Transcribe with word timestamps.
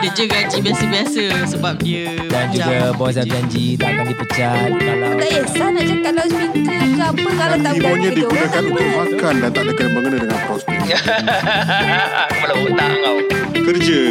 Je 0.00 0.24
gaji 0.24 0.58
biasa-biasa 0.64 1.24
sebab 1.44 1.76
dia 1.84 2.16
Dan 2.28 2.48
macam 2.48 2.56
juga 2.56 2.88
bos 2.96 3.12
dah 3.12 3.24
janji 3.24 3.76
tak 3.76 3.92
akan 3.92 4.04
dipecat 4.08 4.68
kalau 4.80 5.10
Tak 5.16 5.28
kisah 5.28 5.68
nak 5.68 5.84
cakap 5.84 6.12
loudspeaker 6.16 6.80
ke 6.88 7.02
apa 7.04 7.28
Kalau 7.36 7.56
tak 7.60 7.72
berani 7.76 8.06
kerja 8.08 8.24
orang 8.24 8.40
digunakan 8.40 8.48
tak 8.48 8.62
untuk 8.64 8.88
makan 8.96 9.34
dan 9.36 9.50
tak 9.52 9.62
ada 9.62 9.72
kena 9.76 9.90
mengena 9.92 10.16
dengan 10.24 10.40
prospek. 10.48 10.78
Kepala 12.32 12.54
otak 12.64 12.90
kau 12.96 13.18
Kerja. 13.60 14.02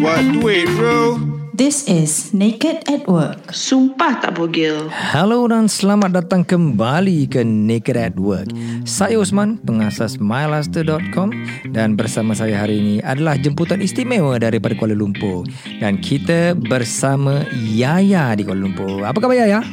Buat 0.00 0.20
duit 0.32 0.66
bro. 0.72 1.35
This 1.56 1.88
is 1.88 2.36
Naked 2.36 2.84
at 2.84 3.08
Work. 3.08 3.48
Sumpah 3.48 4.20
tak 4.20 4.36
bogil. 4.36 4.92
Hello 4.92 5.48
dan 5.48 5.72
selamat 5.72 6.20
datang 6.20 6.44
kembali 6.44 7.24
ke 7.32 7.40
Naked 7.48 7.96
at 7.96 8.12
Work. 8.20 8.52
Saya 8.84 9.16
Osman, 9.16 9.56
pengasas 9.64 10.20
mylaster.com 10.20 11.32
dan 11.72 11.96
bersama 11.96 12.36
saya 12.36 12.60
hari 12.60 12.84
ini 12.84 12.94
adalah 13.00 13.40
jemputan 13.40 13.80
istimewa 13.80 14.36
daripada 14.36 14.76
Kuala 14.76 14.92
Lumpur. 14.92 15.48
Dan 15.80 15.96
kita 15.96 16.52
bersama 16.52 17.48
Yaya 17.56 18.36
di 18.36 18.44
Kuala 18.44 18.60
Lumpur. 18.60 19.08
Apa 19.08 19.16
khabar 19.16 19.40
Yaya? 19.40 19.64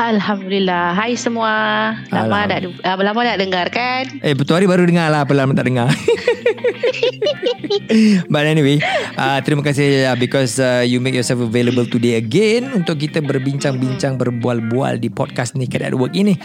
Alhamdulillah. 0.00 0.96
Hai 0.96 1.18
semua. 1.18 1.52
Lama 2.08 2.48
tak 2.48 2.68
uh, 2.68 3.02
lama 3.02 3.20
tak 3.24 3.38
dengar 3.40 3.66
kan? 3.68 4.04
Eh 4.24 4.32
betul 4.32 4.60
hari 4.60 4.66
baru 4.70 4.86
dengar 4.86 5.10
lah 5.10 5.26
Apa 5.26 5.34
lama 5.34 5.52
tak 5.52 5.66
dengar 5.66 5.90
But 8.32 8.44
anyway 8.46 8.78
uh, 9.18 9.38
Terima 9.42 9.66
kasih 9.66 10.12
uh, 10.12 10.16
Because 10.16 10.62
uh, 10.62 10.86
you 10.86 11.02
make 11.02 11.16
yourself 11.16 11.42
available 11.42 11.88
today 11.88 12.20
again 12.20 12.70
Untuk 12.72 13.02
kita 13.02 13.24
berbincang-bincang 13.24 14.20
Berbual-bual 14.20 15.02
di 15.02 15.10
podcast 15.10 15.58
Naked 15.58 15.82
at 15.82 15.94
Work 15.96 16.14
ini 16.14 16.38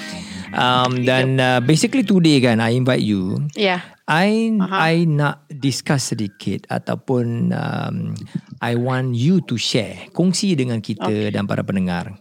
um, 0.58 1.06
Dan 1.06 1.38
uh, 1.38 1.60
basically 1.62 2.04
today 2.04 2.42
kan 2.42 2.64
I 2.64 2.76
invite 2.76 3.04
you. 3.04 3.48
Yeah. 3.54 3.84
I 4.08 4.56
Aha. 4.56 4.88
I 4.88 5.04
nak 5.04 5.52
discuss 5.52 6.16
sedikit 6.16 6.64
ataupun 6.72 7.52
um, 7.52 8.16
I 8.64 8.80
want 8.80 9.20
you 9.20 9.44
to 9.52 9.60
share 9.60 10.08
kongsi 10.16 10.56
dengan 10.56 10.80
kita 10.80 11.12
okay. 11.12 11.28
dan 11.28 11.44
para 11.44 11.60
pendengar 11.68 12.16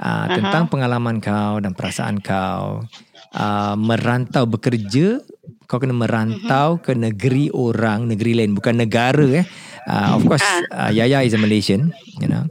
uh, 0.00 0.26
tentang 0.30 0.70
pengalaman 0.72 1.20
kau 1.20 1.60
dan 1.60 1.74
perasaan 1.74 2.22
kau. 2.22 2.86
Uh, 3.28 3.76
merantau 3.76 4.48
bekerja 4.48 5.20
kau 5.68 5.76
kena 5.76 5.92
merantau 5.92 6.80
ke 6.80 6.96
negeri 6.96 7.52
orang 7.52 8.08
negeri 8.08 8.40
lain 8.40 8.56
bukan 8.56 8.80
negara 8.80 9.44
eh. 9.44 9.46
Uh, 9.84 10.16
of 10.16 10.24
course 10.24 10.44
uh, 10.72 10.88
Yaya 10.88 11.20
is 11.20 11.36
a 11.36 11.40
Malaysian 11.40 11.92
you 12.24 12.28
know. 12.28 12.48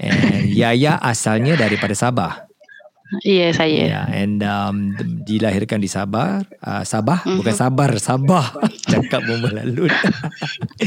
And 0.00 0.48
Yaya 0.48 0.96
asalnya 0.96 1.60
daripada 1.60 1.92
Sabah 1.92 2.47
Ya, 3.24 3.48
yeah, 3.48 3.50
saya. 3.56 3.84
Yeah, 3.88 4.06
and 4.12 4.44
um, 4.44 4.92
dilahirkan 5.24 5.80
di 5.80 5.88
Sabah, 5.88 6.44
uh, 6.60 6.84
Sabah 6.84 7.24
mm-hmm. 7.24 7.36
bukan 7.40 7.54
Sabar, 7.56 7.90
Sabah. 7.96 8.46
Cakap 8.92 9.24
pun 9.24 9.48
berlalu. 9.48 9.88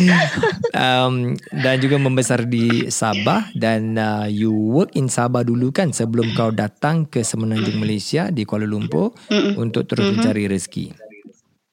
um, 0.85 1.33
dan 1.49 1.75
juga 1.81 1.97
membesar 1.97 2.45
di 2.45 2.93
Sabah 2.93 3.49
dan 3.57 3.97
uh, 3.97 4.29
you 4.29 4.53
work 4.53 4.93
in 4.93 5.09
Sabah 5.09 5.41
dulu 5.41 5.73
kan 5.73 5.97
sebelum 5.97 6.37
kau 6.37 6.53
datang 6.53 7.09
ke 7.09 7.25
Semenanjung 7.25 7.81
Malaysia 7.81 8.29
di 8.29 8.45
Kuala 8.45 8.69
Lumpur 8.69 9.17
mm-hmm. 9.33 9.57
untuk 9.57 9.89
terus 9.89 10.13
mm-hmm. 10.13 10.21
mencari 10.21 10.43
rezeki. 10.45 10.85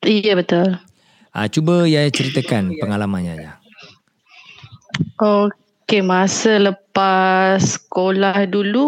Iya, 0.09 0.33
betul. 0.33 0.81
Uh, 1.37 1.47
cuba 1.53 1.85
ya 1.85 2.09
ceritakan 2.09 2.73
pengalamannya 2.81 3.35
ya. 3.37 3.53
Okey, 5.89 6.05
masa 6.05 6.61
lepas 6.61 7.81
sekolah 7.81 8.45
dulu 8.45 8.85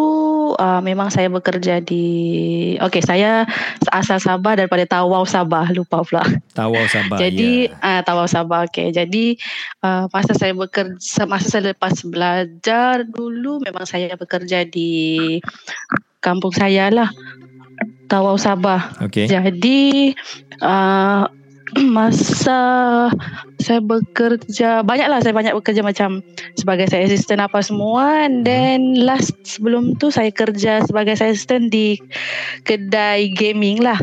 uh, 0.53 0.85
memang 0.85 1.09
saya 1.09 1.33
bekerja 1.33 1.81
di 1.81 2.77
Okey, 2.77 3.01
saya 3.01 3.49
asal 3.89 4.21
Sabah 4.21 4.61
daripada 4.61 4.85
Tawau 4.85 5.25
Sabah, 5.25 5.73
lupa 5.73 6.05
pula. 6.05 6.21
Tawau 6.53 6.85
Sabah. 6.93 7.17
Jadi 7.17 7.73
ya. 7.73 7.81
uh, 7.81 8.01
Tawau 8.05 8.29
Sabah 8.29 8.69
okey. 8.69 8.93
Jadi 8.93 9.33
uh, 9.81 10.13
masa 10.13 10.37
saya 10.37 10.53
bekerja 10.53 11.25
masa 11.25 11.49
saya 11.49 11.73
lepas 11.73 12.05
belajar 12.05 13.09
dulu 13.09 13.65
memang 13.65 13.89
saya 13.89 14.13
bekerja 14.13 14.69
di 14.69 15.41
kampung 16.21 16.53
saya 16.53 16.93
lah. 16.93 17.09
Tawau 18.13 18.37
Sabah. 18.37 19.09
Okey. 19.09 19.25
Jadi 19.25 20.13
uh, 20.61 21.25
masa 21.97 22.61
saya 23.61 23.81
bekerja 23.83 24.83
banyaklah 24.83 25.23
saya 25.23 25.35
banyak 25.35 25.55
bekerja 25.55 25.83
macam 25.85 26.25
sebagai 26.59 26.91
saya 26.91 27.07
assistant 27.07 27.43
apa 27.45 27.63
semua 27.63 28.27
and 28.27 28.43
then 28.43 28.99
last 29.05 29.35
sebelum 29.47 29.95
tu 29.97 30.11
saya 30.11 30.33
kerja 30.35 30.83
sebagai 30.85 31.15
saya 31.15 31.35
assistant 31.35 31.71
di 31.71 31.99
kedai 32.67 33.31
gaming 33.35 33.83
lah. 33.85 33.99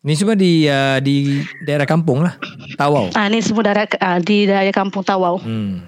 Ni 0.00 0.16
semua 0.16 0.32
di 0.32 0.64
uh, 0.64 0.96
di 0.96 1.44
daerah 1.68 1.84
kampung 1.84 2.24
lah. 2.24 2.40
Tawau. 2.80 3.12
Ah 3.12 3.28
ni 3.28 3.44
semua 3.44 3.68
daerah 3.68 3.84
ah, 4.00 4.16
di 4.16 4.48
daerah 4.48 4.72
kampung 4.72 5.04
Tawau. 5.04 5.36
Hmm. 5.36 5.84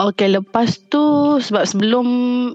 Okey, 0.00 0.32
lepas 0.32 0.80
tu 0.88 1.36
sebab 1.44 1.68
sebelum 1.68 2.06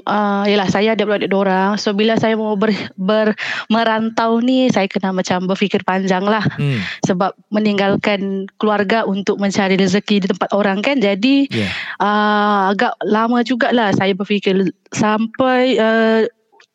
uh, 0.02 0.50
yalah 0.50 0.66
saya 0.66 0.98
ada 0.98 1.06
adik 1.06 1.30
orang. 1.30 1.78
So 1.78 1.94
bila 1.94 2.18
saya 2.18 2.34
mau 2.34 2.58
ber, 2.58 2.74
ber 2.98 3.38
merantau 3.70 4.42
ni 4.42 4.66
saya 4.74 4.90
kena 4.90 5.14
macam 5.14 5.46
berfikir 5.46 5.86
panjang 5.86 6.26
lah. 6.26 6.42
Hmm. 6.58 6.82
Sebab 7.06 7.38
meninggalkan 7.54 8.50
keluarga 8.58 9.06
untuk 9.06 9.38
mencari 9.38 9.78
rezeki 9.78 10.26
di 10.26 10.28
tempat 10.34 10.50
orang 10.58 10.82
kan. 10.82 10.98
Jadi 10.98 11.38
Yeah. 11.56 11.70
uh, 12.02 12.74
agak 12.74 12.98
lama 13.06 13.46
jugalah 13.46 13.94
saya 13.94 14.18
berfikir 14.18 14.74
sampai 14.90 15.78
uh, 15.78 16.26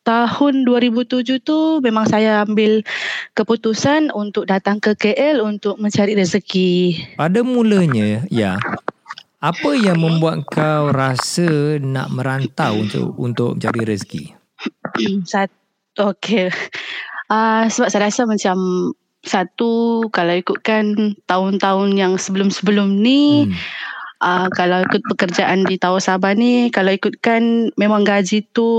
tahun 0.01 0.65
2007 0.65 1.43
tu 1.45 1.59
memang 1.81 2.09
saya 2.09 2.41
ambil 2.45 2.81
keputusan 3.37 4.09
untuk 4.13 4.49
datang 4.49 4.81
ke 4.81 4.97
KL 4.97 5.43
untuk 5.45 5.77
mencari 5.77 6.17
rezeki. 6.17 6.97
Pada 7.17 7.45
mulanya, 7.45 8.25
ya. 8.33 8.57
Apa 9.41 9.73
yang 9.73 9.97
membuat 9.97 10.45
kau 10.53 10.93
rasa 10.93 11.81
nak 11.81 12.13
merantau 12.13 12.77
untuk 12.77 13.17
untuk 13.17 13.49
mencari 13.57 13.81
rezeki? 13.89 14.23
Satu 15.25 16.13
okey. 16.13 16.53
Uh, 17.25 17.65
sebab 17.65 17.89
saya 17.89 18.05
rasa 18.05 18.29
macam 18.29 18.57
satu 19.25 20.05
kalau 20.13 20.33
ikutkan 20.37 21.17
tahun-tahun 21.25 21.89
yang 21.97 22.13
sebelum-sebelum 22.21 23.01
ni 23.01 23.49
Hmm. 23.49 23.57
Uh, 24.21 24.47
kalau 24.49 24.81
ikut 24.81 25.01
pekerjaan 25.07 25.65
di 25.65 25.75
Tawau 25.75 25.97
Sabah 25.97 26.31
ni 26.31 26.69
kalau 26.69 26.89
ikutkan 26.89 27.41
memang 27.75 28.01
gaji 28.01 28.45
tu 28.47 28.69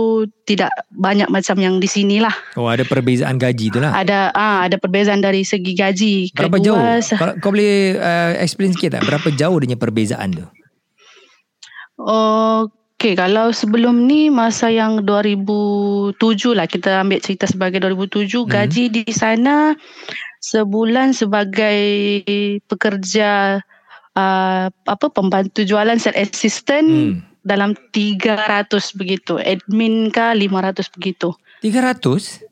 tidak 0.42 0.70
banyak 0.91 1.26
macam 1.26 1.58
yang 1.58 1.76
di 1.76 1.86
sini 1.86 2.19
lah. 2.19 2.32
Oh, 2.54 2.66
ada 2.66 2.82
perbezaan 2.82 3.36
gaji 3.36 3.69
tu 3.69 3.78
lah. 3.78 3.92
Ada 3.92 4.31
ah 4.31 4.64
ada 4.64 4.76
perbezaan 4.76 5.19
dari 5.19 5.42
segi 5.42 5.72
gaji. 5.72 6.31
Berapa 6.32 6.56
jauh? 6.56 6.78
se- 6.98 7.14
Kalau 7.14 7.34
kau 7.36 7.50
boleh 7.50 7.94
uh, 7.94 8.32
explain 8.36 8.70
sikit 8.70 8.97
tak? 8.97 9.04
Berapa 9.04 9.28
jauh 9.31 9.58
dia 9.58 9.75
perbezaan 9.75 10.31
tu? 10.32 10.47
Okey, 11.98 13.14
kalau 13.14 13.50
sebelum 13.50 14.06
ni 14.06 14.26
masa 14.26 14.69
yang 14.69 15.02
2007 15.02 16.19
lah 16.52 16.66
kita 16.66 16.98
ambil 16.98 17.19
cerita 17.19 17.44
sebagai 17.44 17.78
2007 17.78 18.42
Hmm. 18.42 18.48
gaji 18.48 18.84
di 18.91 19.04
sana 19.08 19.76
sebulan 20.41 21.12
sebagai 21.12 21.78
pekerja 22.64 23.62
uh, 24.14 24.66
apa 24.68 25.06
pembantu 25.08 25.64
jualan 25.64 25.96
sales 25.96 26.30
assistant 26.32 26.88
Hmm. 26.88 27.14
dalam 27.42 27.74
300 27.90 28.68
begitu. 28.94 29.38
Admin 29.38 30.08
kah 30.08 30.36
500 30.36 30.88
begitu. 30.94 31.34
300? 31.60 32.42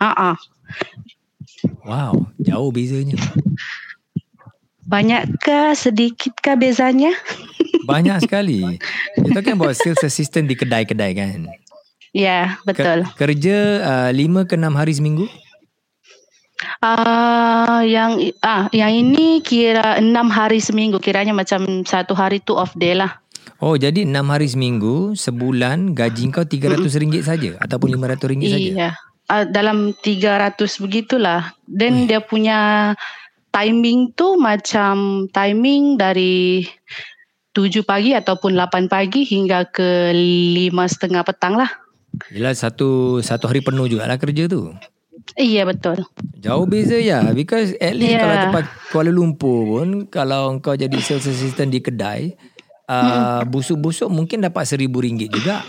Ha 0.00 0.10
ah. 0.10 0.36
Wow, 1.84 2.30
jauh 2.40 2.70
bezanya. 2.70 3.18
Banyakkah 4.84 5.72
sedikitkah 5.72 6.56
bezanya? 6.60 7.12
Banyak 7.90 8.24
sekali. 8.24 8.80
You're 9.20 9.32
talking 9.32 9.56
about 9.56 9.76
sales 9.76 10.00
assistant 10.00 10.48
di 10.48 10.56
kedai-kedai 10.56 11.12
kan? 11.12 11.48
Ya, 12.14 12.56
betul. 12.64 13.04
Ke- 13.16 13.28
kerja 13.28 13.56
uh, 14.08 14.10
5 14.12 14.48
ke 14.48 14.56
6 14.56 14.72
hari 14.72 14.92
seminggu? 14.94 15.26
Ah, 16.84 17.80
yang 17.80 18.20
ah 18.44 18.68
yang 18.76 18.92
ini 18.92 19.40
kira 19.40 19.96
enam 19.96 20.28
hari 20.28 20.60
seminggu 20.60 21.00
kiranya 21.00 21.32
macam 21.32 21.80
satu 21.80 22.12
hari 22.12 22.44
tu 22.44 22.52
off 22.60 22.76
day 22.76 22.92
lah. 22.92 23.24
Oh, 23.64 23.80
jadi 23.80 24.04
6 24.04 24.12
hari 24.28 24.44
seminggu, 24.44 25.16
sebulan 25.16 25.96
gaji 25.96 26.28
kau 26.28 26.44
RM300 26.44 27.24
saja 27.24 27.50
ataupun 27.64 27.96
RM500 27.96 28.44
saja? 28.44 28.70
Iya. 28.76 28.90
Ah, 29.24 29.48
dalam 29.48 29.96
300 29.96 30.60
begitulah. 30.84 31.56
Then 31.64 32.04
dia 32.04 32.20
punya 32.20 32.92
timing 33.48 34.12
tu 34.12 34.36
macam 34.36 35.24
timing 35.32 35.96
dari 35.96 36.68
7 37.56 37.88
pagi 37.88 38.12
ataupun 38.12 38.52
8 38.52 38.92
pagi 38.92 39.24
hingga 39.24 39.72
ke 39.72 40.12
5 40.12 40.68
setengah 40.84 41.24
petang 41.24 41.56
lah. 41.56 41.72
Yelah 42.28 42.52
satu 42.52 43.22
satu 43.24 43.48
hari 43.48 43.64
penuh 43.64 43.88
jugalah 43.88 44.20
kerja 44.20 44.44
tu. 44.44 44.76
Iya 45.34 45.66
betul. 45.66 45.98
Jauh 46.38 46.68
beza 46.68 46.94
ya 46.94 47.32
Because 47.32 47.74
at 47.76 47.96
least 47.96 48.14
Yeah. 48.14 48.22
Kalau 48.22 48.36
tempat 48.48 48.64
Kuala 48.92 49.10
Lumpur 49.10 49.66
pun 49.66 49.88
Kalau 50.06 50.54
kau 50.60 50.76
jadi 50.76 50.94
sales 51.00 51.24
assistant 51.24 51.72
di 51.72 51.80
kedai 51.80 52.36
uh, 52.86 53.42
Busuk-busuk 53.44 54.06
mungkin 54.08 54.44
dapat 54.44 54.68
seribu 54.68 55.00
ringgit 55.00 55.32
juga 55.32 55.64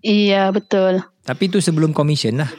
Iya 0.00 0.50
betul. 0.50 1.02
Tapi 1.22 1.46
tu 1.46 1.58
sebelum 1.58 1.92
commission 1.92 2.40
lah 2.40 2.50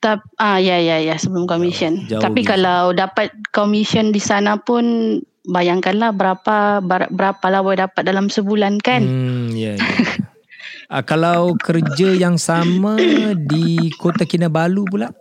Tap, 0.00 0.24
ah 0.36 0.56
ya 0.56 0.80
ya 0.80 0.96
ya 0.96 1.20
sebelum 1.20 1.44
commission. 1.44 2.08
Jauh 2.08 2.24
Tapi 2.24 2.40
beza. 2.40 2.56
kalau 2.56 2.96
dapat 2.96 3.28
commission 3.52 4.16
di 4.16 4.18
sana 4.18 4.56
pun 4.56 5.16
bayangkanlah 5.44 6.16
berapa 6.16 6.80
ber- 6.80 7.12
berapa 7.12 7.44
lah 7.48 7.60
boleh 7.60 7.84
dapat 7.84 8.08
dalam 8.08 8.32
sebulan 8.32 8.80
kan. 8.80 9.04
Hmm, 9.04 9.52
ya, 9.52 9.76
ya. 9.76 9.84
Uh, 10.90 11.06
kalau 11.06 11.54
kerja 11.54 12.18
yang 12.18 12.34
sama 12.34 12.98
di 13.38 13.94
Kota 13.94 14.26
Kinabalu 14.26 14.82
pula? 14.90 15.14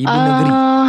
Ibu 0.00 0.08
negeri. 0.08 0.48
Ah, 0.48 0.88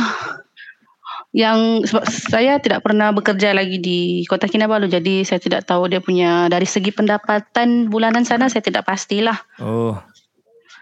yang 1.36 1.84
sebab 1.84 2.08
saya 2.08 2.58
tidak 2.64 2.82
pernah 2.82 3.12
bekerja 3.12 3.52
lagi 3.52 3.78
di 3.78 4.24
Kota 4.26 4.48
Kinabalu 4.48 4.88
jadi 4.88 5.28
saya 5.28 5.38
tidak 5.38 5.68
tahu 5.68 5.92
dia 5.92 6.02
punya 6.02 6.48
dari 6.48 6.66
segi 6.66 6.90
pendapatan 6.90 7.92
bulanan 7.92 8.24
sana 8.24 8.48
saya 8.48 8.64
tidak 8.64 8.88
pastilah. 8.88 9.38
Oh. 9.60 10.00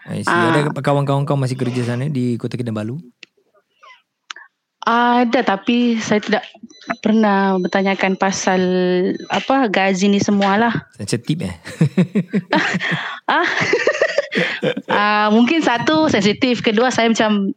I 0.08 0.24
see. 0.24 0.32
Ah. 0.32 0.72
Ada 0.72 0.72
kawan-kawan 0.80 1.28
kau 1.28 1.36
masih 1.36 1.58
kerja 1.58 1.84
sana 1.84 2.08
di 2.08 2.40
Kota 2.40 2.56
Kinabalu? 2.56 2.96
Ada 4.88 5.44
tapi 5.44 6.00
saya 6.00 6.24
tidak 6.24 6.48
pernah 7.04 7.60
bertanyakan 7.60 8.16
pasal 8.16 8.60
apa 9.28 9.68
gaji 9.68 10.08
ni 10.08 10.16
semualah. 10.16 10.88
Sensitif 10.96 11.36
eh? 11.44 11.54
Ah, 13.28 13.44
ah 14.88 15.26
mungkin 15.28 15.60
satu 15.60 16.08
sensitif, 16.08 16.64
kedua 16.64 16.88
saya 16.88 17.12
macam 17.12 17.52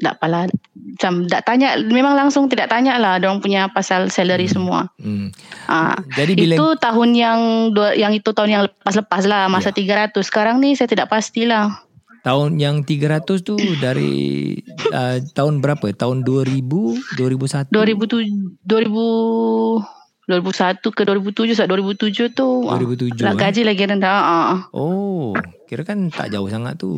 tak 0.00 0.16
apalah 0.16 0.48
macam 0.72 1.28
tak 1.28 1.44
tanya 1.44 1.76
memang 1.76 2.16
langsung 2.16 2.48
tidak 2.48 2.72
tanya 2.72 2.96
lah 2.96 3.20
orang 3.20 3.44
punya 3.44 3.68
pasal 3.68 4.08
salary 4.08 4.48
semua. 4.48 4.88
hmm. 4.96 5.28
Ah, 5.68 6.00
Jadi 6.16 6.32
bila 6.32 6.54
itu 6.56 6.66
tahun 6.80 7.10
yang 7.12 7.40
dua, 7.76 7.92
yang 7.92 8.16
itu 8.16 8.32
tahun 8.32 8.48
yang 8.48 8.62
lepas-lepas 8.64 9.28
lah 9.28 9.52
masa 9.52 9.68
Ya. 9.76 10.08
300. 10.08 10.24
Sekarang 10.24 10.56
ni 10.64 10.72
saya 10.72 10.88
tidak 10.88 11.12
pastilah. 11.12 11.84
Tahun 12.22 12.58
yang 12.58 12.86
300 12.86 13.26
tu 13.42 13.58
dari 13.82 14.54
uh, 14.94 15.18
tahun 15.34 15.58
berapa? 15.58 15.90
Tahun 15.90 16.22
2000? 16.22 17.18
2001? 17.18 17.74
2007 17.74 18.62
2000 18.62 20.02
2001 20.30 20.78
ke 20.94 21.02
2007 21.02 21.58
sebab 21.58 21.68
2007 21.82 22.30
tu 22.38 22.48
ah, 22.70 22.78
2007, 22.78 23.26
lah, 23.26 23.34
eh? 23.34 23.38
gaji 23.42 23.62
lagi 23.66 23.82
rendah 23.90 24.18
ah. 24.22 24.58
Oh, 24.70 25.34
kira 25.66 25.82
kan 25.82 26.08
tak 26.14 26.30
jauh 26.30 26.46
sangat 26.46 26.78
tu. 26.78 26.94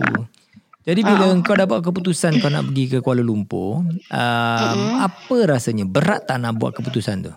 Jadi 0.85 1.01
bila 1.01 1.33
uh. 1.33 1.41
kau 1.41 1.57
dapat 1.57 1.81
keputusan 1.81 2.37
kau 2.45 2.53
nak 2.53 2.69
pergi 2.69 2.85
ke 2.93 2.99
Kuala 3.01 3.25
Lumpur, 3.25 3.81
um, 3.81 3.89
uh-huh. 4.13 5.09
apa 5.09 5.37
rasanya? 5.49 5.89
Berat 5.89 6.29
tak 6.29 6.45
nak 6.45 6.61
buat 6.61 6.77
keputusan 6.77 7.25
tu? 7.25 7.33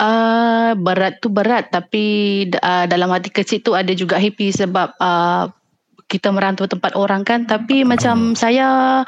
Uh, 0.00 0.74
berat 0.80 1.22
tu 1.22 1.30
berat 1.30 1.68
tapi 1.70 2.48
uh, 2.56 2.88
dalam 2.88 3.12
hati 3.12 3.28
kecil 3.28 3.60
tu 3.60 3.76
ada 3.76 3.92
juga 3.92 4.16
happy 4.16 4.48
sebab 4.48 4.96
uh, 4.96 5.52
kita 6.10 6.34
merantau 6.34 6.66
tempat 6.66 6.98
orang 6.98 7.22
kan 7.22 7.46
tapi 7.46 7.86
macam 7.86 8.34
saya 8.34 9.00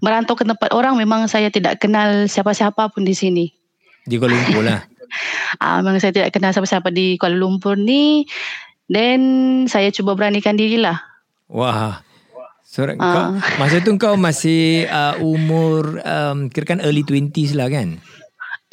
merantau 0.00 0.32
ke 0.32 0.48
tempat 0.48 0.72
orang 0.72 0.96
memang 0.96 1.28
saya 1.28 1.52
tidak 1.52 1.76
kenal 1.76 2.24
siapa-siapa 2.24 2.88
pun 2.88 3.04
di 3.04 3.12
sini. 3.12 3.52
Di 4.08 4.16
Kuala 4.16 4.32
Lumpur 4.32 4.64
lah. 4.64 4.80
Ah, 5.62 5.78
memang 5.86 6.02
saya 6.02 6.10
tidak 6.10 6.34
kenal 6.34 6.50
siapa-siapa 6.50 6.90
di 6.90 7.14
Kuala 7.14 7.38
Lumpur 7.38 7.78
ni. 7.78 8.26
Then 8.90 9.22
saya 9.70 9.94
cuba 9.94 10.18
beranikan 10.18 10.58
dirilah. 10.58 10.98
Wah. 11.46 12.02
So, 12.66 12.82
Ah. 12.82 12.98
kau, 12.98 13.28
masa 13.62 13.78
tu 13.78 13.94
kau 13.94 14.18
masih 14.18 14.90
uh, 14.90 15.14
umur 15.22 16.02
um, 16.02 16.50
kira 16.50 16.74
kan 16.74 16.82
early 16.82 17.06
20s 17.06 17.54
lah 17.54 17.70
kan? 17.70 18.02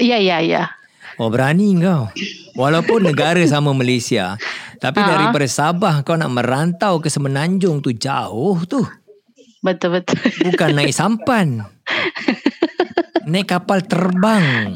Ya, 0.01 0.17
ya, 0.17 0.41
ya. 0.41 0.73
Oh 1.21 1.29
berani 1.29 1.77
kau. 1.77 2.09
Walaupun 2.57 3.05
negara 3.05 3.41
sama 3.45 3.69
Malaysia, 3.77 4.41
tapi 4.83 4.99
Ah. 4.99 5.15
daripada 5.15 5.47
Sabah 5.47 6.03
kau 6.03 6.19
nak 6.19 6.27
merantau 6.35 6.99
ke 6.99 7.07
Semenanjung 7.07 7.79
tu 7.79 7.95
jauh 7.95 8.59
tu. 8.67 8.83
Betul, 9.63 10.03
betul. 10.03 10.19
Bukan 10.43 10.75
naik 10.75 10.91
sampan. 10.91 11.63
Naik 13.23 13.55
kapal 13.55 13.79
terbang. 13.79 14.75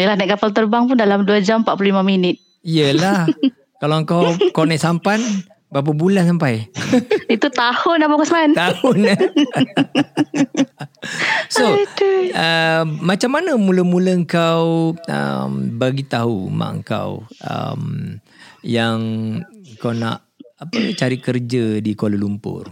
Yalah, 0.00 0.16
naik 0.16 0.32
kapal 0.32 0.56
terbang 0.56 0.88
pun 0.88 0.96
dalam 0.96 1.28
2 1.28 1.44
jam 1.44 1.60
45 1.60 2.00
minit. 2.00 2.40
Yelah. 2.64 3.28
Kalau 3.76 4.00
kau 4.08 4.32
kau 4.56 4.64
naik 4.64 4.80
sampan, 4.80 5.20
berapa 5.68 5.92
bulan 5.92 6.24
sampai? 6.24 6.72
Itu 7.36 7.52
tahun 7.52 8.08
Abang 8.08 8.24
Osman. 8.24 8.56
Tahun. 8.56 8.96
eh? 9.12 9.20
so, 11.52 11.76
uh, 12.32 12.88
macam 13.04 13.30
mana 13.36 13.60
mula-mula 13.60 14.16
kau 14.24 14.96
um, 14.96 15.50
bagi 15.76 16.08
tahu 16.08 16.48
mak 16.48 16.88
kau 16.88 17.28
um, 17.44 18.16
yang 18.62 18.98
kau 19.76 19.92
nak 19.92 20.26
apa 20.56 20.76
cari 20.92 21.16
kerja 21.16 21.78
di 21.78 21.92
Kuala 21.94 22.14
Lumpur? 22.14 22.68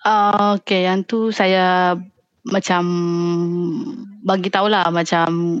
Uh, 0.00 0.54
okay, 0.54 0.84
yang 0.84 1.00
tu 1.02 1.32
saya 1.32 1.96
macam 2.44 2.82
bagi 4.20 4.52
tahulah 4.52 4.92
macam 4.92 5.58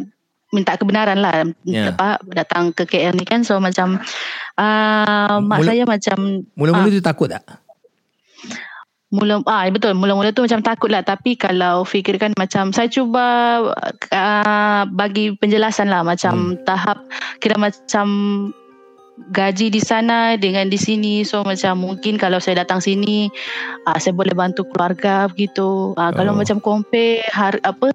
minta 0.52 0.76
kebenaran 0.76 1.18
lah 1.18 1.42
apa 1.88 2.20
datang 2.28 2.70
ke 2.70 2.84
KL 2.84 3.16
ni 3.16 3.24
kan 3.24 3.42
so 3.42 3.56
macam 3.58 3.98
uh, 4.54 5.36
mak 5.40 5.58
Mula- 5.58 5.66
saya 5.66 5.82
macam 5.82 6.44
Mula-mula 6.54 6.86
Ah. 6.86 6.92
tu 6.92 7.02
takut 7.02 7.26
tak? 7.26 7.42
Mula 9.14 9.38
ah 9.46 9.70
betul. 9.70 9.94
Mula-mula 9.94 10.34
tu 10.34 10.42
macam 10.42 10.58
takut 10.58 10.90
lah 10.90 11.06
tapi 11.06 11.38
kalau 11.38 11.86
fikirkan 11.86 12.34
macam 12.34 12.74
saya 12.74 12.90
cuba 12.90 13.24
uh, 14.10 14.82
bagi 14.90 15.38
penjelasan 15.38 15.86
lah 15.86 16.02
macam 16.02 16.58
tahap 16.66 16.98
kira 17.38 17.54
macam 17.54 18.06
gaji 19.30 19.70
di 19.70 19.78
sana 19.78 20.34
dengan 20.34 20.66
di 20.66 20.74
sini. 20.74 21.22
So 21.22 21.46
macam 21.46 21.78
mungkin 21.86 22.18
kalau 22.18 22.42
saya 22.42 22.66
datang 22.66 22.82
sini 22.82 23.30
uh, 23.86 23.94
saya 23.94 24.10
boleh 24.10 24.34
bantu 24.34 24.66
keluarga 24.74 25.30
begitu. 25.30 25.94
Uh, 25.94 26.10
kalau 26.10 26.34
Oh. 26.34 26.38
macam 26.42 26.58
compare 26.58 27.22
har, 27.30 27.54
apa 27.62 27.94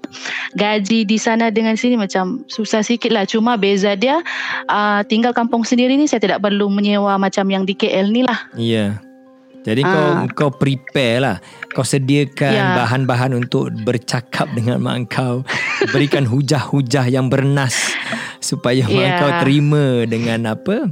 gaji 0.56 1.04
di 1.04 1.18
sana 1.20 1.52
dengan 1.52 1.76
sini 1.76 2.00
macam 2.00 2.48
susah 2.48 2.80
sikit 2.80 3.12
lah. 3.12 3.28
Cuma 3.28 3.60
beza 3.60 4.00
dia 4.00 4.24
uh, 4.72 5.04
tinggal 5.04 5.36
kampung 5.36 5.68
sendiri 5.68 6.00
ni 6.00 6.08
saya 6.08 6.24
tidak 6.24 6.40
perlu 6.40 6.72
menyewa 6.72 7.20
macam 7.20 7.44
yang 7.52 7.68
di 7.68 7.76
KL 7.76 8.08
ni 8.16 8.24
lah. 8.24 8.40
Ya. 8.56 9.09
Jadi 9.60 9.82
Ah. 9.84 9.92
kau 10.28 10.48
kau 10.48 10.52
prepare 10.56 11.20
lah. 11.20 11.38
Kau 11.70 11.84
sediakan 11.84 12.54
Ya. 12.54 12.74
bahan-bahan 12.80 13.36
untuk 13.36 13.70
bercakap 13.84 14.50
dengan 14.52 14.80
mak 14.80 15.12
kau. 15.12 15.44
Berikan 15.92 16.24
hujah-hujah 16.24 17.06
yang 17.08 17.28
bernas 17.28 17.76
supaya 18.40 18.88
mak 18.88 19.06
Ya. 19.06 19.20
kau 19.20 19.32
terima 19.44 20.08
dengan 20.08 20.56
apa 20.56 20.88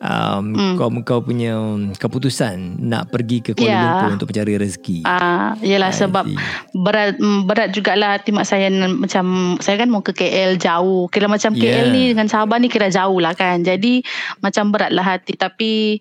um, 0.00 0.44
Hmm. 0.52 0.74
kau 0.76 0.88
kau 1.04 1.20
punya 1.20 1.54
keputusan 1.94 2.80
nak 2.82 3.12
pergi 3.12 3.40
ke 3.40 3.50
Kuala 3.52 3.68
Ya. 3.68 3.80
Lumpur 3.84 4.10
untuk 4.16 4.28
mencari 4.32 4.54
rezeki. 4.56 4.98
Ah, 5.04 5.54
yelah 5.60 5.92
I 5.92 5.96
sebab 5.96 6.24
see. 6.24 6.36
berat 6.72 7.16
mm, 7.16 7.40
berat 7.44 7.68
jugalah 7.70 8.16
hati 8.16 8.32
mak 8.32 8.48
saya 8.48 8.68
macam 8.72 9.56
saya 9.60 9.76
kan 9.76 9.88
mau 9.88 10.00
ke 10.00 10.12
KL 10.12 10.56
jauh. 10.56 11.06
Kira 11.08 11.28
macam 11.28 11.52
Yeah. 11.52 11.84
KL 11.84 11.88
ni 11.92 12.02
dengan 12.16 12.26
Sabah 12.26 12.56
ni 12.56 12.68
kira 12.68 12.88
jauh 12.88 13.20
lah 13.20 13.36
kan. 13.36 13.60
Jadi 13.60 14.00
macam 14.40 14.72
beratlah 14.72 15.04
hati 15.06 15.36
tapi 15.36 16.00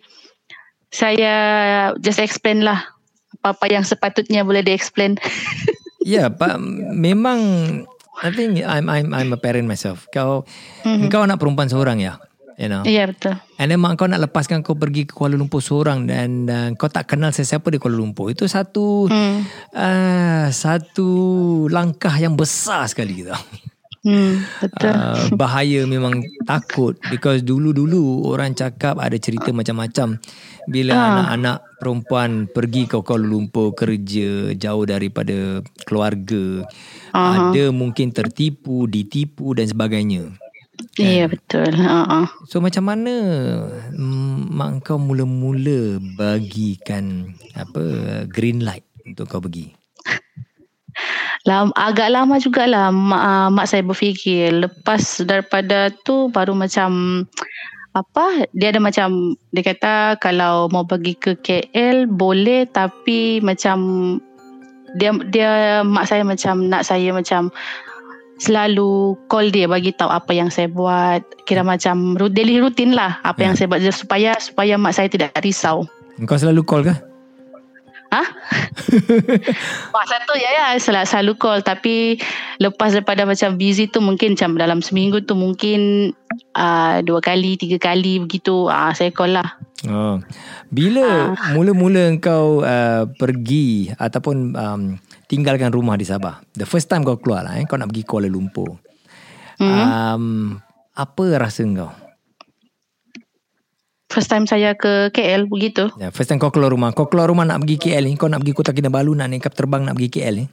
saya 0.96 1.34
just 2.00 2.18
explain 2.18 2.64
lah 2.64 2.88
apa-apa 3.36 3.68
yang 3.68 3.84
sepatutnya 3.84 4.42
boleh 4.42 4.64
di-explain. 4.64 5.20
Ya, 6.06 6.30
pak 6.30 6.62
memang 6.94 7.42
I 8.22 8.30
think 8.30 8.62
I'm 8.62 8.86
I'm 8.86 9.10
I'm 9.10 9.34
a 9.34 9.40
parent 9.42 9.66
myself. 9.66 10.06
Kau 10.14 10.46
Mhm. 10.86 11.10
kau 11.10 11.26
anak 11.26 11.42
perempuan 11.42 11.66
seorang 11.66 11.98
ya. 11.98 12.22
You 12.62 12.70
know. 12.70 12.86
Ya 12.86 13.10
betul. 13.10 13.34
And 13.58 13.74
then 13.74 13.82
mak 13.82 13.98
kau 13.98 14.06
nak 14.06 14.22
lepaskan 14.22 14.62
kau 14.62 14.78
pergi 14.78 15.10
ke 15.10 15.18
Kuala 15.18 15.34
Lumpur 15.34 15.66
seorang 15.66 16.06
dan 16.06 16.46
uh, 16.46 16.70
kau 16.78 16.88
tak 16.88 17.10
kenal 17.10 17.34
sesiapa 17.34 17.74
di 17.74 17.82
Kuala 17.82 17.98
Lumpur. 17.98 18.30
Itu 18.30 18.46
satu 18.46 19.10
Hmm. 19.10 19.50
uh, 19.74 20.46
satu 20.54 21.10
langkah 21.68 22.14
yang 22.14 22.38
besar 22.38 22.86
sekali 22.86 23.26
tau. 23.26 23.42
Hmm, 24.06 24.46
betul. 24.62 24.94
Uh, 24.94 25.34
bahaya 25.34 25.90
memang 25.90 26.22
takut 26.46 26.94
because 27.10 27.42
dulu-dulu 27.42 28.30
orang 28.30 28.54
cakap 28.54 29.02
ada 29.02 29.18
cerita 29.18 29.50
macam-macam 29.50 30.22
bila 30.66 30.94
Ah. 30.94 31.06
anak-anak 31.14 31.58
perempuan 31.78 32.32
pergi 32.50 32.90
ke 32.90 32.98
Kuala 33.06 33.26
Lumpur 33.26 33.76
kerja 33.78 34.54
jauh 34.58 34.86
daripada 34.86 35.62
keluarga 35.86 36.66
Aha. 37.14 37.52
ada 37.54 37.70
mungkin 37.70 38.10
tertipu, 38.10 38.90
ditipu 38.90 39.54
dan 39.54 39.70
sebagainya. 39.70 40.34
Iya 41.00 41.32
betul. 41.32 41.72
Ha 41.72 42.28
So 42.52 42.60
macam 42.60 42.92
mana 42.92 43.16
mm, 43.96 44.52
mak 44.52 44.84
kau 44.84 45.00
mula-mula 45.00 46.04
bagikan 46.20 47.32
apa 47.56 47.84
green 48.28 48.60
light 48.64 48.84
untuk 49.08 49.32
kau 49.32 49.40
pergi? 49.40 49.72
Lam, 51.46 51.70
agak 51.78 52.10
lama 52.10 52.42
jugalah 52.42 52.90
mak, 52.90 53.22
uh, 53.22 53.50
mak 53.54 53.70
saya 53.70 53.86
berfikir. 53.86 54.50
Lepas 54.66 55.22
daripada 55.22 55.94
tu 56.02 56.34
baru 56.34 56.58
macam 56.58 57.22
apa 57.96 58.44
dia 58.52 58.76
ada 58.76 58.84
macam 58.84 59.40
dia 59.56 59.64
kata 59.64 60.20
kalau 60.20 60.68
mau 60.68 60.84
pergi 60.84 61.16
ke 61.16 61.32
KL 61.40 62.12
boleh 62.12 62.68
tapi 62.68 63.40
macam 63.40 63.78
dia 65.00 65.16
dia 65.32 65.80
mak 65.88 66.04
saya 66.12 66.28
macam 66.28 66.68
nak 66.68 66.84
saya 66.84 67.16
macam 67.16 67.48
selalu 68.36 69.16
call 69.32 69.48
dia 69.48 69.64
bagi 69.72 69.96
tahu 69.96 70.12
apa 70.12 70.36
yang 70.36 70.52
saya 70.52 70.68
buat 70.68 71.24
kira 71.48 71.64
macam 71.64 72.20
daily 72.20 72.60
rutin 72.60 72.92
lah 72.92 73.16
apa 73.24 73.40
Ya. 73.40 73.46
yang 73.48 73.56
saya 73.56 73.68
buat 73.72 73.82
supaya 73.96 74.36
supaya 74.44 74.76
mak 74.76 74.92
saya 74.92 75.08
tidak 75.08 75.32
risau 75.40 75.88
Kau 76.28 76.40
selalu 76.40 76.62
call 76.68 76.84
ke? 76.84 77.15
Hah? 78.16 78.28
Masa 79.92 80.16
tu 80.24 80.34
ya 80.38 80.50
ya 80.54 80.66
selalu, 80.78 81.08
selalu 81.10 81.34
call 81.42 81.60
tapi 81.66 82.22
lepas 82.62 82.94
daripada 82.94 83.26
macam 83.26 83.58
busy 83.58 83.90
tu 83.90 84.00
mungkin 84.00 84.38
macam 84.38 84.56
dalam 84.56 84.80
seminggu 84.80 85.26
tu 85.26 85.34
mungkin 85.34 86.12
uh, 86.56 87.02
dua 87.02 87.20
kali 87.20 87.58
tiga 87.58 87.82
kali 87.82 88.22
begitu 88.22 88.70
uh, 88.70 88.94
saya 88.94 89.12
call 89.12 89.36
lah. 89.36 89.58
Oh. 89.90 90.22
Bila 90.70 91.36
mula-mula 91.54 92.10
engkau 92.10 92.62
uh, 92.62 93.10
pergi 93.10 93.92
ataupun 93.98 94.36
um, 94.56 94.82
tinggalkan 95.26 95.74
rumah 95.74 95.98
di 95.98 96.06
Sabah. 96.06 96.42
The 96.54 96.70
first 96.70 96.90
time 96.90 97.04
kau 97.04 97.18
keluar 97.18 97.46
lah 97.46 97.58
eh, 97.58 97.66
kau 97.66 97.78
nak 97.78 97.90
pergi 97.92 98.04
Kuala 98.06 98.30
Lumpur. 98.30 98.78
Hmm. 99.60 99.72
Um, 99.72 100.26
apa 100.96 101.24
rasa 101.40 101.64
engkau? 101.64 102.05
First 104.16 104.32
time 104.32 104.48
saya 104.48 104.80
ke 104.80 105.12
KL 105.12 105.52
begitu. 105.52 105.92
Ya, 106.00 106.08
first 106.08 106.32
time 106.32 106.40
kau 106.40 106.48
keluar 106.48 106.72
rumah. 106.72 106.96
Kau 106.96 107.12
keluar 107.12 107.28
rumah 107.28 107.44
nak 107.44 107.60
pergi 107.68 107.76
KL 107.76 108.08
ni. 108.08 108.16
Kau 108.16 108.32
nak 108.32 108.40
pergi 108.40 108.56
Kota 108.56 108.72
Kinabalu 108.72 109.12
nak 109.12 109.28
naik 109.28 109.52
terbang 109.52 109.84
nak 109.84 110.00
pergi 110.00 110.10
KL 110.16 110.36
ni. 110.40 110.46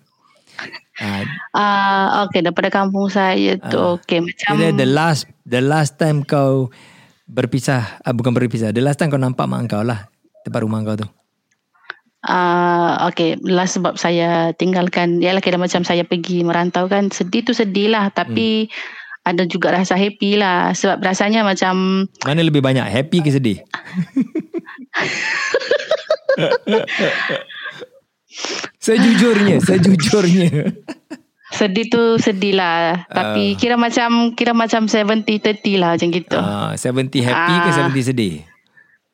Uh, 0.98 1.22
Ah 1.54 1.62
uh, 1.62 2.06
okay 2.26 2.42
daripada 2.42 2.74
kampung 2.74 3.06
saya 3.06 3.54
tu 3.70 3.78
Ah. 3.78 3.94
okay 3.94 4.18
macam 4.18 4.58
kira 4.58 4.74
the 4.74 4.84
last 4.84 5.30
the 5.46 5.62
last 5.62 5.94
time 5.94 6.26
kau 6.26 6.74
berpisah, 7.30 8.02
uh, 8.02 8.10
bukan 8.10 8.34
berpisah. 8.34 8.74
The 8.74 8.82
last 8.82 8.98
time 8.98 9.14
kau 9.14 9.22
nampak 9.22 9.46
mak 9.46 9.70
kau 9.70 9.86
lah. 9.86 10.10
Tempat 10.42 10.60
rumah 10.66 10.82
kau 10.82 10.98
tu. 10.98 11.06
Ah, 12.22 13.10
okay, 13.10 13.34
last 13.42 13.78
sebab 13.78 13.98
saya 13.98 14.54
tinggalkan, 14.54 15.18
ya 15.18 15.34
lah 15.34 15.42
kira 15.42 15.58
macam 15.58 15.82
saya 15.82 16.06
pergi 16.06 16.46
merantau 16.46 16.86
kan, 16.86 17.10
sedih 17.10 17.42
tu 17.42 17.50
sedih 17.50 17.90
lah, 17.90 18.14
tapi 18.14 18.70
ada 19.22 19.46
juga 19.46 19.70
rasa 19.70 19.94
happy 19.94 20.34
lah, 20.34 20.74
sebab 20.74 20.98
rasanya 20.98 21.46
macam, 21.46 22.06
Mana 22.26 22.42
lebih 22.42 22.58
banyak? 22.58 22.82
Happy 22.82 23.22
ke 23.22 23.30
sedih? 23.30 23.62
sejujurnya, 28.82 29.60
sejujurnya. 29.60 30.50
sedih 31.52 31.86
tu 31.86 32.16
sedih 32.16 32.56
lah, 32.56 33.04
tapi 33.06 33.54
kira 33.60 33.76
macam, 33.76 34.32
kira 34.32 34.56
macam 34.56 34.88
70-30 34.88 35.76
lah 35.76 35.94
macam 35.94 36.08
gitu. 36.08 36.38
Uh, 36.38 36.72
70 36.74 37.12
happy 37.20 37.54
ke 37.60 37.68
Ah. 37.70 37.88
70 37.92 38.08
sedih? 38.08 38.34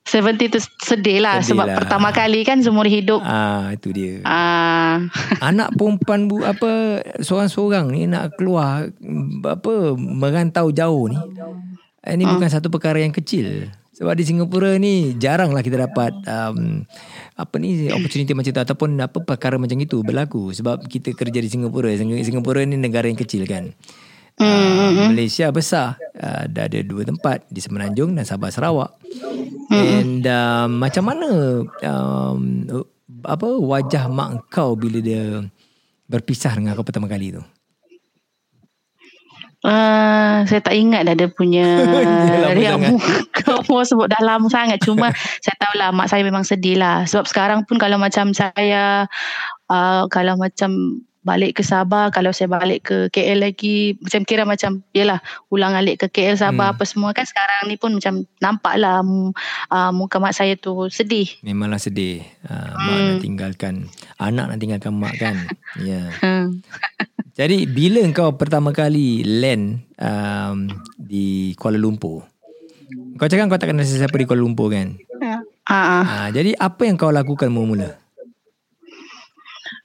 70 0.08 0.48
tu 0.48 0.58
sedih 0.80 1.20
lah, 1.20 1.38
Sedih 1.38 1.52
sebab 1.52 1.66
lah. 1.66 1.76
pertama 1.78 2.08
kali 2.10 2.40
kan 2.40 2.58
seumur 2.58 2.84
hidup. 2.84 3.20
Ah, 3.20 3.70
itu 3.70 3.92
dia. 3.92 4.20
Ah, 4.22 5.04
Anak 5.44 5.72
perempuan 5.72 6.26
bu 6.26 6.40
apa 6.40 6.70
seorang-seorang 7.18 7.92
ni 7.92 8.04
nak 8.04 8.34
keluar 8.34 8.88
apa 9.44 9.72
merantau 9.94 10.68
jauh 10.70 11.06
ni. 11.06 11.18
Eh, 12.00 12.14
Ini 12.14 12.24
bukan 12.24 12.48
satu 12.48 12.68
perkara 12.68 12.98
yang 12.98 13.12
kecil. 13.12 13.68
Sebab 13.92 14.14
di 14.14 14.22
Singapura 14.22 14.78
ni 14.78 15.12
jaranglah 15.12 15.58
kita 15.58 15.84
dapat 15.84 16.14
um, 16.22 16.86
apa 17.34 17.54
ni 17.58 17.90
opportunity 17.90 18.30
macam 18.30 18.54
tu 18.54 18.62
ataupun 18.62 18.94
apa 18.94 19.18
perkara 19.20 19.58
macam 19.58 19.74
itu 19.74 20.00
berlaku 20.00 20.54
sebab 20.54 20.86
kita 20.86 21.12
kerja 21.12 21.36
di 21.36 21.50
Singapura. 21.50 21.90
Sing- 21.92 22.22
Singapura 22.22 22.62
ni 22.62 22.78
negara 22.78 23.04
yang 23.04 23.18
kecil 23.18 23.42
kan. 23.44 23.74
Uh, 24.38 25.10
Malaysia 25.10 25.50
besar. 25.50 25.98
Uh, 26.14 26.46
Dah 26.50 26.70
ada 26.70 26.78
dua 26.82 27.02
tempat 27.06 27.46
Di 27.50 27.58
Semenanjung 27.58 28.14
dan 28.14 28.22
Sabah 28.22 28.50
Sarawak. 28.50 28.94
And 29.68 30.24
um, 30.24 30.80
Macam 30.80 31.04
mana 31.10 31.30
um, 31.84 32.42
Apa 33.22 33.46
Wajah 33.58 34.08
mak 34.08 34.48
kau 34.50 34.74
Bila 34.78 34.98
dia 35.02 35.42
Berpisah 36.08 36.56
dengan 36.56 36.72
kau 36.72 36.86
pertama 36.86 37.10
kali 37.10 37.36
tu? 37.36 37.42
Uh, 39.58 40.46
saya 40.46 40.62
tak 40.62 40.78
ingat 40.78 41.02
dah 41.02 41.18
dia 41.18 41.26
punya 41.34 41.82
jangan. 42.62 42.94
kamu 43.34 43.82
sebut 43.82 44.06
dah 44.06 44.22
lama 44.22 44.46
sangat. 44.46 44.78
Cuma 44.86 45.10
saya 45.44 45.56
tahulah 45.58 45.90
mak 45.90 46.06
saya 46.06 46.22
memang 46.22 46.46
sedih 46.46 46.78
lah. 46.78 47.02
Sebab 47.10 47.26
sekarang 47.26 47.66
pun 47.66 47.74
kalau 47.74 47.98
macam 47.98 48.30
saya 48.30 49.10
uh, 49.66 50.06
kalau 50.14 50.38
macam 50.38 51.02
balik 51.28 51.60
ke 51.60 51.62
Sabah 51.62 52.08
kalau 52.08 52.32
saya 52.32 52.48
balik 52.48 52.88
ke 52.88 52.96
KL 53.12 53.44
lagi 53.44 54.00
macam 54.00 54.24
kira 54.24 54.48
macam 54.48 54.80
yalah 54.96 55.20
ulang 55.52 55.76
alik 55.76 56.00
ke 56.00 56.08
KL 56.08 56.40
Sabah 56.40 56.72
Hmm. 56.72 56.74
apa 56.74 56.84
semua 56.88 57.10
kan 57.12 57.28
sekarang 57.28 57.68
ni 57.68 57.76
pun 57.76 57.92
macam 57.92 58.24
nampak 58.40 58.80
lah 58.80 59.04
uh, 59.04 59.92
muka 59.92 60.16
mak 60.16 60.32
saya 60.32 60.56
tu 60.56 60.88
sedih 60.88 61.28
Memanglah 61.44 61.76
sedih 61.76 62.24
uh, 62.48 62.72
Mak 62.78 62.98
nak 62.98 63.16
tinggalkan 63.20 63.74
Anak 64.16 64.48
nak 64.48 64.58
tinggalkan 64.58 64.94
mak 64.96 65.14
kan 65.20 65.36
Ya 65.88 66.08
yeah. 66.08 66.08
hmm. 66.24 66.46
Jadi 67.38 67.70
bila 67.70 68.02
kau 68.10 68.34
pertama 68.34 68.74
kali 68.74 69.22
land 69.22 69.84
um, 70.00 70.66
Di 70.98 71.54
Kuala 71.54 71.78
Lumpur 71.78 72.26
Kau 73.18 73.28
cakap 73.28 73.50
kau 73.50 73.60
tak 73.60 73.70
kenal 73.70 73.86
sesiapa 73.86 74.16
di 74.16 74.26
Kuala 74.26 74.42
Lumpur 74.42 74.72
kan 74.72 74.96
uh, 75.22 75.42
uh. 75.70 76.04
uh, 76.04 76.28
Jadi 76.32 76.56
apa 76.56 76.88
yang 76.88 76.96
kau 76.98 77.12
lakukan 77.12 77.52
mula-mula 77.52 78.07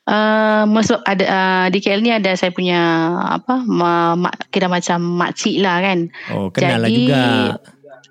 Uh, 0.03 0.67
masuk 0.67 0.99
ada 1.07 1.23
uh, 1.23 1.65
di 1.71 1.79
KL 1.79 2.03
ni 2.03 2.11
ada 2.11 2.35
saya 2.35 2.51
punya 2.51 2.75
apa 3.23 3.63
ma, 3.63 4.19
ma, 4.19 4.35
kira 4.51 4.67
macam 4.67 4.99
makcik 4.99 5.63
lah 5.63 5.79
kan. 5.79 6.11
Oh 6.35 6.51
kenal 6.51 6.83
lah 6.83 6.91
Jadi, 6.91 7.07
juga 7.07 7.23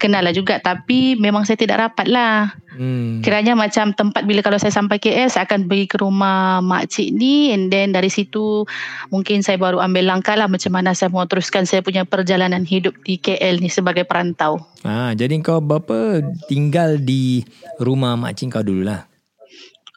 Kenal 0.01 0.27
lah 0.27 0.35
juga 0.35 0.59
tapi 0.59 1.15
memang 1.15 1.47
saya 1.47 1.55
tidak 1.55 1.79
rapat 1.79 2.11
lah. 2.11 2.51
hmm. 2.75 3.23
Kiranya 3.23 3.55
macam 3.55 3.95
tempat 3.95 4.25
bila 4.27 4.43
kalau 4.43 4.59
saya 4.59 4.75
sampai 4.75 4.99
KL 4.99 5.31
saya 5.31 5.47
akan 5.47 5.71
pergi 5.71 5.87
ke 5.87 6.01
rumah 6.03 6.59
makcik 6.59 7.13
ni 7.13 7.55
and 7.55 7.71
then 7.71 7.93
dari 7.95 8.09
situ 8.11 8.67
mungkin 9.13 9.45
saya 9.45 9.61
baru 9.61 9.79
ambil 9.79 10.11
langkah 10.11 10.35
lah 10.35 10.51
macam 10.51 10.73
mana 10.73 10.97
saya 10.97 11.13
mau 11.13 11.29
teruskan 11.29 11.71
saya 11.71 11.85
punya 11.87 12.03
perjalanan 12.03 12.65
hidup 12.67 12.99
di 13.07 13.21
KL 13.21 13.63
ni 13.63 13.69
sebagai 13.69 14.03
perantau. 14.03 14.65
ah, 14.83 15.13
Jadi 15.13 15.39
kau 15.39 15.61
berapa 15.61 16.25
tinggal 16.51 16.99
di 16.99 17.45
rumah 17.79 18.17
makcik 18.19 18.59
kau 18.59 18.65
dulu 18.65 18.89
lah 18.89 19.12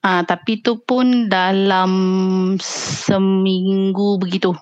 Ah 0.05 0.21
tapi 0.21 0.61
tu 0.61 0.77
pun 0.77 1.25
dalam 1.25 1.89
seminggu 2.61 4.21
begitu. 4.21 4.53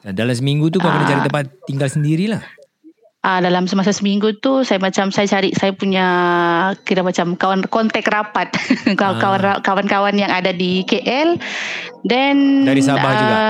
Dalam 0.00 0.32
seminggu 0.32 0.70
tu 0.70 0.78
kau 0.78 0.88
kena 0.88 1.02
Ah. 1.02 1.10
cari 1.10 1.20
tempat 1.26 1.44
tinggal 1.66 1.90
sendirilah 1.90 2.40
Ah 3.20 3.36
dalam 3.36 3.68
semasa 3.68 3.92
seminggu 3.92 4.32
tu 4.40 4.64
saya 4.64 4.80
macam 4.80 5.12
saya 5.12 5.28
cari 5.28 5.52
saya 5.52 5.76
punya 5.76 6.06
kira 6.88 7.04
macam 7.04 7.36
kawan 7.36 7.68
kontak 7.68 8.08
rapat 8.08 8.48
kawan-kawan 8.98 9.60
kawan-kawan 9.60 10.16
yang 10.16 10.32
ada 10.32 10.56
di 10.56 10.80
KL 10.88 11.36
then 12.08 12.64
Dari 12.64 12.80
Sabah 12.80 13.12
juga? 13.12 13.40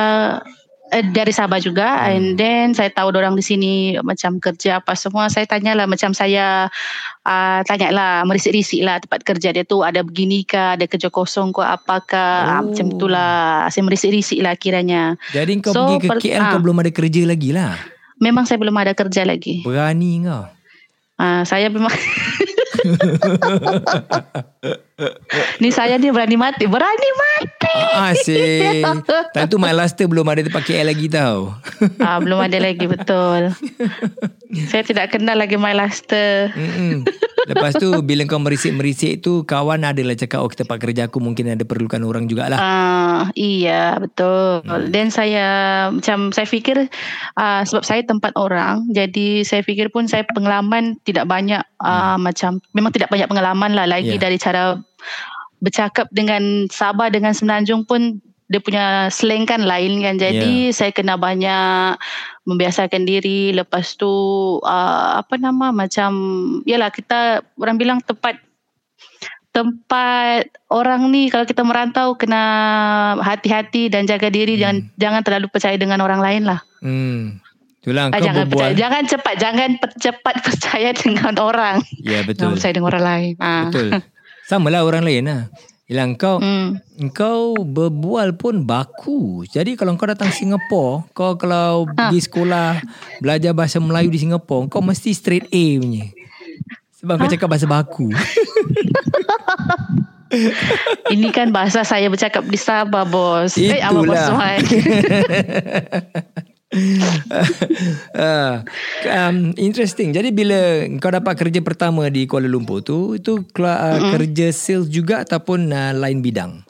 Eh, 0.90 1.04
dari 1.06 1.30
Sabah 1.30 1.58
juga. 1.58 2.06
And 2.06 2.34
then 2.34 2.70
saya 2.70 2.88
tahu 2.88 3.10
orang 3.10 3.32
di 3.32 3.42
sini 3.42 3.72
macam 4.00 4.36
kerja 4.36 4.78
apa 4.78 4.92
semua. 4.92 5.26
Saya 5.26 5.44
tanyalah 5.44 5.86
macam 5.86 6.10
saya 6.10 6.68
uh, 7.22 7.60
tanyalah 7.62 8.22
merisik-risik 8.22 8.82
lah 8.82 8.98
tempat 8.98 9.22
kerja 9.22 9.50
dia 9.50 9.62
tu. 9.62 9.80
Ada 9.80 10.02
begini 10.02 10.42
kah? 10.42 10.74
Ada 10.74 10.84
kerja 10.84 11.08
kosong 11.08 11.50
ke 11.50 11.62
apakah 11.62 12.32
ah, 12.50 12.62
macam 12.62 12.86
Oh. 12.86 12.92
itulah. 12.92 13.32
Saya 13.66 13.82
merisik-risik 13.82 14.38
lah 14.38 14.54
kiranya. 14.54 15.14
Jadi 15.30 15.58
kau 15.58 15.70
So, 15.70 15.86
pergi 15.86 15.98
ke 15.98 16.08
per- 16.08 16.20
KL 16.20 16.42
kau 16.44 16.58
ah. 16.58 16.62
belum 16.62 16.76
ada 16.78 16.90
kerja 16.90 17.22
lagi 17.24 17.50
lah? 17.50 17.72
Memang 18.18 18.44
saya 18.44 18.60
belum 18.60 18.76
ada 18.76 18.92
kerja 18.92 19.24
lagi. 19.24 19.64
Berani 19.64 20.20
kau? 20.22 20.44
Ah, 21.16 21.44
saya 21.44 21.68
memang 21.68 21.92
Ni 25.56 25.72
saya 25.72 25.96
ni 25.96 26.12
berani 26.12 26.36
mati. 26.36 26.68
Berani 26.68 27.10
mati. 27.16 27.72
Ah, 27.72 28.12
Asyik 28.12 28.84
Time 29.32 29.48
tu 29.48 29.56
My 29.56 29.72
Luster 29.72 30.04
belum 30.04 30.26
ada 30.26 30.44
tempat 30.44 30.60
KL 30.60 30.84
lagi 30.86 31.08
tau. 31.08 31.56
Ah, 31.98 32.20
Belum 32.20 32.36
ada 32.36 32.60
lagi 32.60 32.84
betul. 32.84 33.56
Saya 34.68 34.82
tidak 34.84 35.08
kenal 35.10 35.38
lagi 35.38 35.56
My 35.56 35.72
Luster 35.72 36.52
Mm-mm. 36.52 37.06
Lepas 37.46 37.72
tu 37.72 37.88
Bila 38.02 38.26
kau 38.26 38.36
merisik-merisik 38.36 39.22
tu 39.22 39.46
Kawan 39.46 39.80
adalah 39.80 40.12
cakap 40.12 40.42
Oh 40.42 40.50
tempat 40.50 40.76
kerja 40.76 41.06
aku 41.06 41.22
Mungkin 41.22 41.54
ada 41.54 41.64
perlukan 41.64 42.02
orang 42.02 42.28
jugalah. 42.28 42.58
Ah, 42.58 43.22
iya 43.32 43.96
betul. 43.96 44.60
Dan 44.90 45.08
saya 45.08 45.46
macam 45.88 46.34
saya 46.34 46.44
fikir 46.44 46.90
ah, 47.34 47.62
sebab 47.62 47.80
saya 47.80 48.02
tempat 48.02 48.34
orang, 48.34 48.84
jadi 48.90 49.40
saya 49.40 49.62
fikir 49.62 49.88
pun 49.88 50.04
saya 50.04 50.26
pengalaman 50.26 51.00
tidak 51.00 51.24
banyak 51.24 51.62
ah, 51.78 52.16
macam 52.16 52.60
memang 52.72 52.90
tidak 52.90 53.08
banyak 53.08 53.24
pengalaman 53.24 53.72
lah 53.72 53.88
lagi 53.88 54.10
Ya. 54.10 54.18
dari 54.18 54.36
cara 54.36 54.49
bercakap 55.58 56.08
dengan 56.10 56.66
Sabah 56.68 57.08
dengan 57.08 57.36
Semenanjung 57.36 57.84
pun 57.84 58.18
dia 58.50 58.58
punya 58.58 59.06
slang 59.08 59.46
kan 59.46 59.62
lain 59.62 60.02
kan. 60.02 60.18
Jadi 60.18 60.74
saya 60.74 60.90
kena 60.90 61.14
banyak 61.14 61.94
membiasakan 62.42 63.06
diri. 63.06 63.54
Lepas 63.54 63.94
tu 63.94 64.10
ah, 64.62 65.22
apa 65.22 65.38
nama 65.38 65.70
macam 65.70 66.10
yalah 66.64 66.90
kita 66.90 67.46
orang 67.54 67.78
bilang 67.78 67.98
tempat 68.02 68.42
tempat 69.50 70.46
orang 70.70 71.10
ni 71.10 71.26
kalau 71.26 71.42
kita 71.42 71.66
merantau 71.66 72.14
kena 72.14 72.42
hati-hati 73.18 73.90
dan 73.90 74.06
jaga 74.06 74.30
diri 74.30 74.54
Hmm. 74.54 74.62
jangan 74.62 74.76
jangan 74.94 75.22
terlalu 75.26 75.46
percaya 75.50 75.74
dengan 75.74 75.98
orang 76.00 76.22
lain 76.22 76.42
lah. 76.46 76.60
Hmm 76.80 77.42
Itulah 77.80 78.12
Ah, 78.12 78.20
jangan 78.20 78.44
berbual 78.44 78.70
percaya, 78.70 78.76
jangan 78.76 79.02
cepat 79.08 79.34
jangan 79.40 79.70
per- 79.80 79.96
cepat 79.96 80.34
percaya 80.46 80.90
dengan 80.92 81.34
orang. 81.40 81.76
Ya 81.98 82.20
Jangan 82.20 82.26
betul 82.28 82.48
percaya 82.54 82.72
dengan 82.76 82.88
orang 82.92 83.04
lain. 83.04 83.32
Ah. 83.40 83.62
Betul 83.72 83.86
Sama 84.50 84.66
lah 84.66 84.82
orang 84.82 85.06
lain 85.06 85.30
lah 85.30 85.46
Yelah 85.86 86.10
kau 86.14 86.42
Hmm. 86.42 86.82
Kau 87.10 87.54
berbual 87.54 88.34
pun 88.34 88.66
baku 88.66 89.46
Jadi 89.46 89.78
kalau 89.78 89.94
kau 89.94 90.10
datang 90.10 90.34
Singapura 90.34 91.06
Kau 91.14 91.38
kalau 91.38 91.86
Ha. 91.86 92.10
pergi 92.10 92.18
sekolah 92.20 92.82
Belajar 93.22 93.54
bahasa 93.54 93.78
Melayu 93.78 94.10
di 94.10 94.18
Singapura 94.18 94.66
Kau 94.66 94.82
mesti 94.82 95.14
straight 95.14 95.46
A 95.46 95.64
punya 95.78 96.10
Sebab 96.98 97.14
kau 97.16 97.30
cakap 97.30 97.46
bahasa 97.46 97.70
baku 97.70 98.10
Ini 101.10 101.34
kan 101.34 101.50
bahasa 101.50 101.82
saya 101.82 102.06
bercakap 102.06 102.46
di 102.46 102.54
Sabah 102.54 103.02
bos. 103.02 103.58
Eh, 103.58 103.82
Abang 103.82 104.06
Itulah. 104.06 104.62
Uh, 106.70 108.62
um, 109.18 109.50
interesting. 109.58 110.14
Jadi 110.14 110.30
bila 110.30 110.86
kau 111.02 111.10
dapat 111.10 111.34
kerja 111.34 111.60
pertama 111.66 112.06
di 112.06 112.30
Kuala 112.30 112.46
Lumpur 112.46 112.86
tu, 112.86 113.18
itu 113.18 113.42
uh, 113.42 113.98
kerja 114.14 114.54
sales 114.54 114.86
juga 114.86 115.26
ataupun 115.26 115.74
uh, 115.74 115.92
lain 115.98 116.22
bidang? 116.22 116.69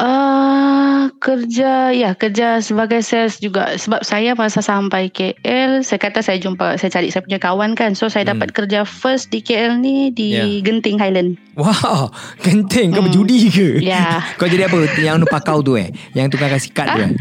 Uh, 0.00 1.12
kerja 1.20 1.92
ya 1.92 2.16
kerja 2.16 2.64
sebagai 2.64 3.04
sales 3.04 3.36
juga 3.36 3.76
sebab 3.76 4.00
saya 4.00 4.32
masa 4.32 4.64
sampai 4.64 5.12
KL 5.12 5.84
saya 5.84 6.00
kata 6.00 6.24
saya 6.24 6.40
jumpa 6.40 6.80
saya 6.80 6.88
cari 6.88 7.12
saya 7.12 7.20
punya 7.20 7.36
kawan 7.36 7.76
kan 7.76 7.92
so 7.92 8.08
saya 8.08 8.32
dapat 8.32 8.56
kerja 8.56 8.88
first 8.88 9.28
di 9.28 9.44
KL 9.44 9.76
ni 9.76 10.08
di 10.08 10.32
Ya. 10.32 10.46
Genting 10.64 10.96
Highland 10.96 11.36
Wow, 11.52 12.08
genting 12.40 12.96
kau 12.96 13.04
berjudi 13.04 13.52
ke? 13.52 13.68
Ya. 13.84 14.24
kau 14.40 14.48
jadi 14.48 14.72
apa? 14.72 14.88
Yang 14.96 15.28
pakau 15.28 15.60
tu 15.60 15.76
eh? 15.76 15.92
Yang 16.16 16.38
tukang 16.38 16.48
kasih 16.48 16.70
kad 16.72 16.96
tu 16.96 17.00
eh? 17.04 17.12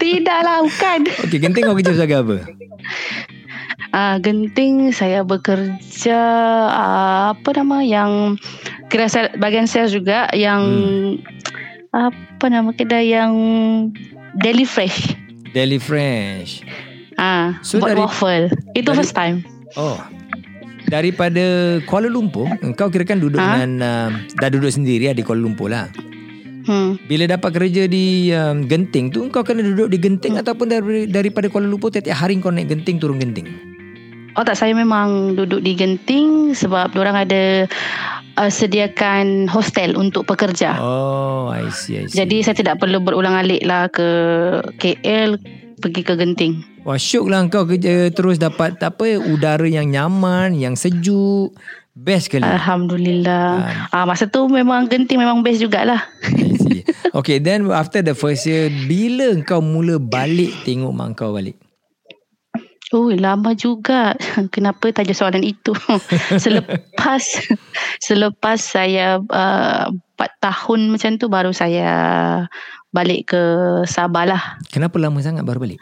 tidaklah 0.00 0.64
bukan 0.64 1.00
Okey, 1.28 1.38
genting 1.44 1.62
kau 1.68 1.76
kerja 1.76 1.92
sebagai 1.92 2.24
apa? 2.24 2.36
uh, 3.92 4.16
Genting 4.18 4.90
saya 4.96 5.20
bekerja 5.22 6.20
uh, 6.72 7.36
apa 7.36 7.48
nama 7.52 7.84
yang 7.84 8.40
kira 8.88 9.08
bagian 9.36 9.68
sales 9.68 9.92
juga 9.92 10.28
yang 10.32 10.62
apa 11.92 12.44
nama 12.48 12.72
kedai 12.72 13.12
yang 13.12 13.32
Deli 14.34 14.64
Fresh 14.64 15.12
Deli 15.52 15.76
Fresh. 15.76 16.64
ah 17.14 17.60
So 17.60 17.76
buat 17.76 17.92
dari- 17.92 18.00
waffle 18.00 18.44
itu 18.72 18.82
dari- 18.82 18.96
first 18.96 19.12
time 19.12 19.44
Oh. 19.72 19.96
Daripada 20.84 21.40
Kuala 21.84 22.04
Lumpur, 22.04 22.44
engkau 22.60 22.88
kira 22.88 23.00
kan 23.02 23.16
duduk 23.16 23.36
Ha? 23.36 23.56
dengan 23.56 23.70
uh, 23.78 24.08
dah 24.34 24.48
duduk 24.48 24.68
sendiri 24.68 25.08
lah 25.08 25.14
di 25.14 25.24
Kuala 25.24 25.40
Lumpur 25.40 25.68
lah. 25.68 25.88
hmm. 26.64 27.08
Bila 27.08 27.24
dapat 27.26 27.48
kerja 27.50 27.84
di 27.86 28.28
um, 28.30 28.64
Genting 28.64 29.08
tu 29.08 29.28
Kau 29.28 29.40
kena 29.40 29.60
duduk 29.62 29.88
di 29.88 29.96
Genting 29.96 30.36
Ataupun 30.36 30.68
dari, 30.68 31.04
daripada 31.06 31.48
Kuala 31.48 31.64
Lumpur 31.64 31.88
Tiap-tiap 31.88 32.12
hari 32.14 32.36
kau 32.36 32.48
naik 32.48 32.68
Genting 32.68 32.96
Turun 32.96 33.16
Genting 33.16 33.48
Oh 34.32 34.44
tak 34.44 34.54
saya 34.54 34.72
memang 34.72 35.32
duduk 35.34 35.60
di 35.60 35.72
Genting 35.72 36.52
sebab 36.52 36.92
orang 36.94 37.16
ada 37.18 37.64
uh, 38.36 38.50
sediakan 38.52 39.48
hostel 39.48 39.96
untuk 39.96 40.28
pekerja. 40.28 40.78
Oh 40.80 41.52
I 41.52 41.68
see, 41.72 42.02
I 42.02 42.06
see. 42.08 42.16
Jadi 42.16 42.44
saya 42.44 42.56
tidak 42.56 42.80
perlu 42.80 43.00
berulang 43.00 43.36
alik 43.36 43.62
lah 43.64 43.88
ke 43.88 44.08
KL 44.78 45.36
pergi 45.82 46.02
ke 46.06 46.14
Genting. 46.14 46.54
Wah 46.82 46.98
syuk 46.98 47.30
lah 47.30 47.46
kau 47.46 47.62
kerja 47.62 48.10
Terus 48.10 48.42
dapat 48.42 48.74
apa 48.82 49.14
Udara 49.14 49.70
yang 49.70 49.86
nyaman 49.86 50.58
Yang 50.58 50.90
sejuk 50.90 51.54
Best 51.94 52.26
kali 52.26 52.42
Alhamdulillah. 52.42 53.86
Ah 53.94 54.02
masa 54.02 54.26
tu 54.26 54.50
memang 54.50 54.90
Genting 54.90 55.22
memang 55.22 55.46
best 55.46 55.62
jugalah. 55.62 56.02
I 56.26 56.58
see. 56.58 56.82
Okay 57.14 57.38
then 57.38 57.70
after 57.70 58.02
the 58.02 58.18
first 58.18 58.50
year 58.50 58.66
Bila 58.66 59.30
kau 59.46 59.62
mula 59.62 60.02
balik 60.02 60.50
Tengok 60.66 60.90
mak 60.90 61.14
kau 61.14 61.38
balik 61.38 61.54
Oh 62.92 63.08
lama 63.08 63.56
juga. 63.56 64.12
Kenapa 64.54 64.92
tanya 64.92 65.16
soalan 65.16 65.42
itu? 65.42 65.72
selepas 66.44 67.22
selepas 68.06 68.58
saya 68.60 69.18
uh, 69.18 69.88
4 70.20 70.44
tahun 70.44 70.80
macam 70.92 71.10
tu 71.16 71.26
baru 71.32 71.50
saya 71.56 71.90
balik 72.92 73.32
ke 73.32 73.42
Sabah 73.88 74.28
lah. 74.28 74.42
Kenapa 74.68 75.00
lama 75.00 75.18
sangat 75.24 75.42
baru 75.42 75.64
balik 75.64 75.80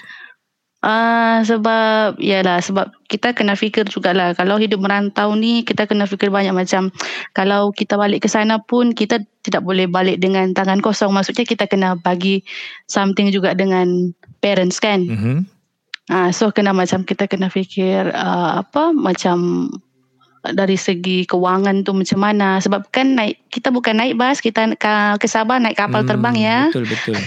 Ah 0.80 1.44
sebab 1.44 2.16
yalah 2.16 2.64
sebab 2.64 2.88
kita 3.04 3.36
kena 3.36 3.52
fikir 3.52 3.84
jugalah 3.92 4.32
kalau 4.32 4.56
hidup 4.56 4.80
merantau 4.80 5.36
ni 5.36 5.60
kita 5.60 5.84
kena 5.84 6.08
fikir 6.08 6.32
banyak 6.32 6.56
macam 6.56 6.88
kalau 7.36 7.68
kita 7.68 8.00
balik 8.00 8.24
ke 8.24 8.32
sana 8.32 8.64
pun 8.64 8.96
kita 8.96 9.20
tidak 9.44 9.60
boleh 9.60 9.84
balik 9.84 10.24
dengan 10.24 10.56
tangan 10.56 10.80
kosong 10.80 11.12
maksudnya 11.12 11.44
kita 11.44 11.68
kena 11.68 12.00
bagi 12.00 12.40
something 12.88 13.28
juga 13.28 13.52
dengan 13.52 14.16
parents 14.40 14.80
kan. 14.80 15.04
mm-hmm. 15.04 15.59
Ah 16.10 16.34
so 16.34 16.50
kena 16.50 16.74
macam 16.74 17.06
kita 17.06 17.30
kena 17.30 17.46
fikir 17.46 18.10
uh, 18.10 18.66
apa 18.66 18.90
macam 18.90 19.70
dari 20.42 20.74
segi 20.74 21.22
kewangan 21.22 21.86
tu 21.86 21.94
macam 21.94 22.18
mana? 22.18 22.58
Sebab 22.58 22.90
kan 22.90 23.14
naik 23.14 23.46
kita 23.52 23.70
bukan 23.70 23.94
naik 23.94 24.18
bas 24.18 24.42
kita 24.42 24.74
ke, 24.74 25.26
Sabah 25.30 25.62
naik 25.62 25.78
kapal 25.78 26.02
terbang 26.02 26.34
ya. 26.34 26.58
Hmm, 26.66 26.74
Betul 26.74 26.86
betul. 26.90 27.18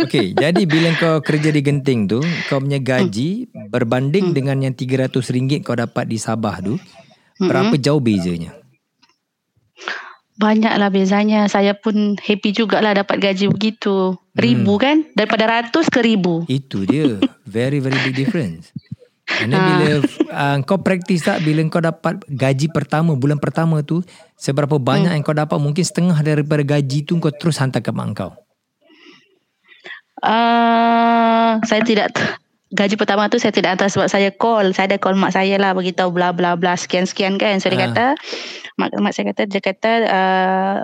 Okay 0.00 0.32
Jadi 0.46 0.64
bila 0.64 0.94
kau 0.96 1.20
kerja 1.20 1.52
di 1.52 1.60
Genting 1.60 2.08
tu 2.08 2.20
Kau 2.48 2.56
punya 2.62 2.80
gaji 2.80 3.50
Hmm. 3.50 3.68
Berbanding 3.68 4.32
dengan 4.32 4.56
yang 4.64 4.72
RM300 4.72 5.60
kau 5.60 5.76
dapat 5.76 6.08
di 6.08 6.16
Sabah 6.16 6.62
tu 6.64 6.80
Berapa 7.36 7.76
jauh 7.76 8.00
bezanya 8.00 8.59
Banyaklah 10.40 10.88
bezanya. 10.88 11.44
Saya 11.52 11.76
pun 11.76 12.16
happy 12.16 12.56
jugalah 12.56 12.96
dapat 12.96 13.20
gaji 13.20 13.52
begitu. 13.52 14.16
Ribu 14.32 14.80
kan? 14.80 15.04
Daripada 15.12 15.44
ratus 15.60 15.92
ke 15.92 16.00
ribu. 16.00 16.48
Itu 16.48 16.88
dia 16.88 17.20
Very 17.44 17.76
very 17.76 17.98
big 18.08 18.16
difference 18.16 18.72
And 19.42 19.52
then 19.52 19.60
Ah. 19.60 19.68
bila 19.76 19.92
uh, 20.32 20.56
kau 20.64 20.80
praktis 20.80 21.22
tak 21.22 21.44
Bila 21.44 21.62
kau 21.68 21.78
dapat 21.78 22.18
gaji 22.26 22.66
pertama 22.72 23.14
Bulan 23.14 23.38
pertama 23.38 23.78
tu 23.84 24.02
Seberapa 24.34 24.74
banyak 24.80 25.12
yang 25.14 25.22
kau 25.22 25.36
dapat 25.36 25.54
Mungkin 25.60 25.84
setengah 25.86 26.18
daripada 26.18 26.66
gaji 26.66 27.06
tu 27.06 27.14
Kau 27.20 27.30
terus 27.30 27.60
hantar 27.60 27.84
ke 27.84 27.92
mak 27.94 28.16
kau 28.16 28.32
Uh, 30.20 31.56
saya 31.64 31.80
tidak 31.80 32.12
gaji 32.70 32.94
pertama 32.94 33.26
tu 33.26 33.42
saya 33.42 33.50
tidak 33.50 33.76
hantar 33.76 33.90
sebab 33.90 34.06
saya 34.06 34.30
call. 34.30 34.70
Saya 34.70 34.94
ada 34.94 34.98
call 35.02 35.18
mak 35.18 35.34
saya 35.34 35.58
lah 35.58 35.74
beritahu 35.74 36.14
bla 36.14 36.30
bla 36.30 36.54
bla 36.54 36.78
sekian 36.78 37.06
sekian 37.06 37.36
kan. 37.36 37.58
So 37.58 37.70
dia 37.70 37.82
Ah. 37.82 37.84
kata 37.90 38.06
mak 38.78 38.94
mak 39.02 39.12
saya 39.14 39.34
kata 39.34 39.42
dia 39.50 39.60
kata 39.62 39.92
uh, 40.06 40.76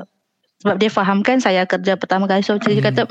sebab 0.67 0.77
dia 0.83 0.91
faham 0.91 1.23
kan 1.23 1.39
saya 1.39 1.63
kerja 1.69 1.95
pertama 1.95 2.27
kali 2.27 2.43
so 2.43 2.59
dia 2.59 2.83
kata 2.83 3.07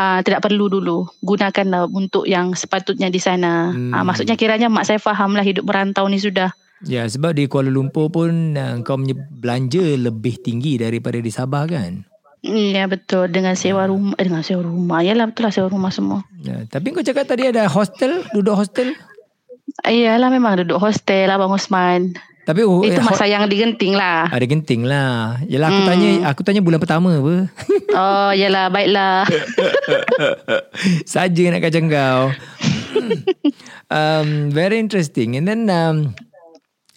uh, 0.00 0.18
tidak 0.24 0.40
perlu 0.40 0.72
dulu 0.72 1.04
gunakanlah 1.20 1.84
untuk 1.92 2.24
yang 2.24 2.56
sepatutnya 2.56 3.12
di 3.12 3.20
sana. 3.20 3.72
Hmm. 3.72 3.92
Uh, 3.92 4.04
maksudnya 4.06 4.40
kiranya 4.40 4.72
mak 4.72 4.88
saya 4.88 4.96
faham 4.96 5.36
lah 5.36 5.44
hidup 5.44 5.68
merantau 5.68 6.08
ni 6.08 6.16
sudah 6.16 6.52
Ya 6.84 7.08
sebab 7.08 7.32
di 7.32 7.48
Kuala 7.48 7.72
Lumpur 7.72 8.12
pun 8.12 8.60
uh, 8.60 8.76
Kau 8.84 9.00
punya 9.00 9.16
belanja 9.16 9.80
lebih 9.96 10.36
tinggi 10.44 10.76
Daripada 10.76 11.16
di 11.16 11.32
Sabah 11.32 11.64
kan 11.64 12.04
Hmm, 12.04 12.13
Ya 12.44 12.84
betul 12.84 13.32
dengan 13.32 13.56
sewa 13.56 13.88
rumah 13.88 14.12
eh, 14.14 14.24
dengan 14.24 14.44
sewa 14.44 14.60
rumah. 14.62 15.00
Yalah 15.00 15.26
betul 15.26 15.48
lah 15.48 15.52
sewa 15.52 15.66
rumah 15.66 15.88
semua. 15.88 16.20
ya, 16.38 16.68
Tapi 16.68 16.92
kau 16.92 17.00
cakap 17.00 17.24
tadi 17.24 17.48
ada 17.48 17.64
hostel 17.66 18.20
Duduk 18.30 18.52
hostel 18.54 18.92
Iyalah 19.80 20.28
memang 20.28 20.60
duduk 20.60 20.76
hostel 20.76 21.24
Abang 21.26 21.50
Osman. 21.50 22.12
Tapi 22.44 22.60
oh, 22.60 22.84
Itu 22.84 23.00
eh, 23.00 23.02
masa 23.02 23.24
yang 23.24 23.48
digenting 23.48 23.96
lah. 23.96 24.28
Ada 24.28 24.44
genting 24.44 24.84
lah 24.84 25.40
Yelah 25.44 25.66
aku 25.66 25.80
Hmm. 25.80 25.88
tanya 25.88 26.08
Aku 26.28 26.40
tanya 26.44 26.60
bulan 26.60 26.76
pertama 26.76 27.16
apa 27.16 27.48
Oh 27.96 28.30
yalah 28.30 28.68
baiklah. 28.68 29.24
Saja 31.08 31.42
nak 31.48 31.64
kacang 31.64 31.88
kau 31.88 32.28
um, 33.88 34.28
Very 34.50 34.76
interesting 34.76 35.40
And 35.40 35.48
then 35.48 35.64
um, 35.66 36.12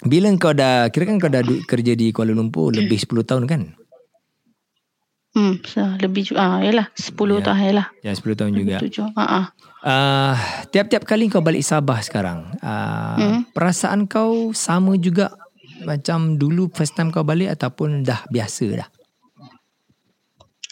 Bila 0.04 0.28
kau 0.36 0.52
dah 0.52 0.92
Kira 0.92 1.08
kan 1.08 1.18
kau 1.18 1.32
dah 1.32 1.40
kerja 1.64 1.96
di 1.96 2.12
Kuala 2.12 2.36
Lumpur 2.36 2.76
Lebih 2.76 3.00
10 3.00 3.24
tahun 3.24 3.46
kan 3.48 3.77
Hmm, 5.38 5.62
so, 5.62 5.86
lebih. 6.02 6.34
Ah, 6.34 6.65
yalah 6.65 6.89
10 6.97 7.13
Ya. 7.38 7.45
tahun 7.45 7.62
yalah. 7.69 7.88
Ya 8.02 8.12
10 8.17 8.34
tahun 8.34 8.58
juga 8.58 8.82
Tujuh. 8.82 9.06
Ha 9.13 9.21
ah. 9.21 9.45
uh, 9.86 10.34
Tiap-tiap 10.73 11.06
kali 11.06 11.30
kau 11.30 11.45
balik 11.45 11.62
Sabah 11.62 12.02
sekarang 12.02 12.58
uh, 12.58 13.15
Hmm. 13.21 13.39
Perasaan 13.54 14.10
kau 14.10 14.50
sama 14.52 14.97
juga 14.97 15.30
Macam 15.86 16.36
dulu 16.36 16.73
first 16.73 16.97
time 16.97 17.13
kau 17.13 17.21
balik 17.21 17.54
Ataupun 17.54 18.02
dah 18.02 18.26
biasa 18.28 18.65
dah 18.73 18.89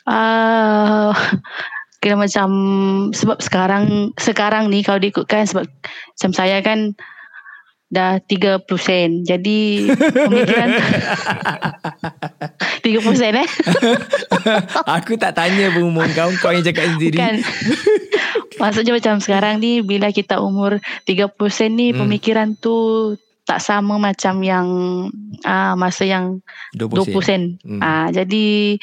Ah, 0.05 1.09
kira 1.97 2.13
macam 2.13 2.49
sebab 3.09 3.41
sekarang 3.41 4.13
sekarang 4.13 4.69
ni 4.69 4.85
kalau 4.85 5.01
diikutkan 5.01 5.49
sebab 5.49 5.65
macam 5.65 6.31
saya 6.31 6.61
kan 6.61 6.93
dah 7.89 8.21
30 8.21 8.61
sen. 8.77 9.25
Jadi 9.25 9.89
pemikiran 10.29 10.69
30 12.85 13.01
sen 13.17 13.33
eh. 13.35 13.49
Aku 14.95 15.17
tak 15.17 15.33
tanya 15.33 15.73
pun 15.73 15.89
umur 15.89 16.05
kau 16.13 16.29
Kau 16.37 16.53
yang 16.53 16.61
cakap 16.61 16.93
sendiri 16.93 17.17
Kan 17.17 17.41
Maksudnya 18.61 18.93
macam 18.93 19.17
sekarang 19.17 19.57
ni 19.57 19.81
Bila 19.81 20.09
kita 20.09 20.37
umur 20.37 20.77
30 21.03 21.33
sen 21.49 21.73
ni 21.73 21.89
Hmm. 21.89 22.05
Pemikiran 22.05 22.53
tu 22.53 22.75
Tak 23.43 23.57
sama 23.57 23.97
macam 23.97 24.39
yang 24.39 24.67
uh, 25.41 25.73
Masa 25.73 26.05
yang 26.05 26.45
20 26.73 27.09
20 27.09 27.21
sen 27.21 27.41
Hmm. 27.65 27.81
uh, 27.81 28.07
Jadi 28.09 28.77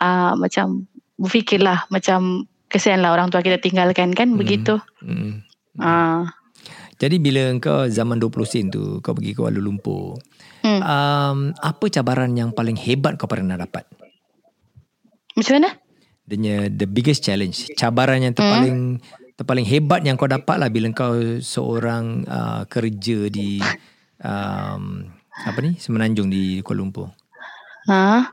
uh, 0.00 0.32
Macam 0.34 0.88
Berfikirlah 1.14 1.86
Macam 1.88 2.48
Kesian 2.66 3.04
lah 3.04 3.12
orang 3.12 3.28
tua 3.28 3.44
kita 3.44 3.60
tinggalkan 3.60 4.16
kan 4.16 4.32
Begitu 4.32 4.80
hmm. 5.04 5.44
uh, 5.76 6.24
Jadi 6.96 7.20
bila 7.20 7.52
kau 7.58 7.84
zaman 7.84 8.16
20 8.16 8.32
sen 8.48 8.64
tu 8.68 8.98
Kau 8.98 9.12
pergi 9.12 9.36
ke 9.36 9.44
Kuala 9.44 9.60
Lumpur 9.60 10.16
hmm. 10.62 10.80
um, 10.82 11.38
Apa 11.58 11.84
cabaran 11.92 12.32
yang 12.32 12.50
paling 12.54 12.78
hebat 12.78 13.18
kau 13.18 13.28
pernah 13.28 13.58
dapat? 13.58 13.86
Macam 15.36 15.54
mana? 15.60 15.70
Dia 16.22 16.70
the 16.70 16.86
biggest 16.86 17.26
challenge 17.26 17.74
Cabaran 17.74 18.22
yang 18.22 18.32
terpaling 18.32 19.02
Terpaling 19.34 19.66
hebat 19.66 20.06
yang 20.06 20.14
kau 20.14 20.30
dapat 20.30 20.54
lah 20.54 20.70
Bila 20.70 20.88
kau 20.94 21.18
seorang 21.42 22.22
uh, 22.30 22.62
kerja 22.70 23.26
di 23.26 23.58
um, 24.22 25.10
Apa 25.44 25.58
ni? 25.60 25.76
Semenanjung 25.76 26.30
di 26.30 26.62
Kuala 26.62 26.80
Lumpur 26.80 27.10
Ha? 27.90 28.30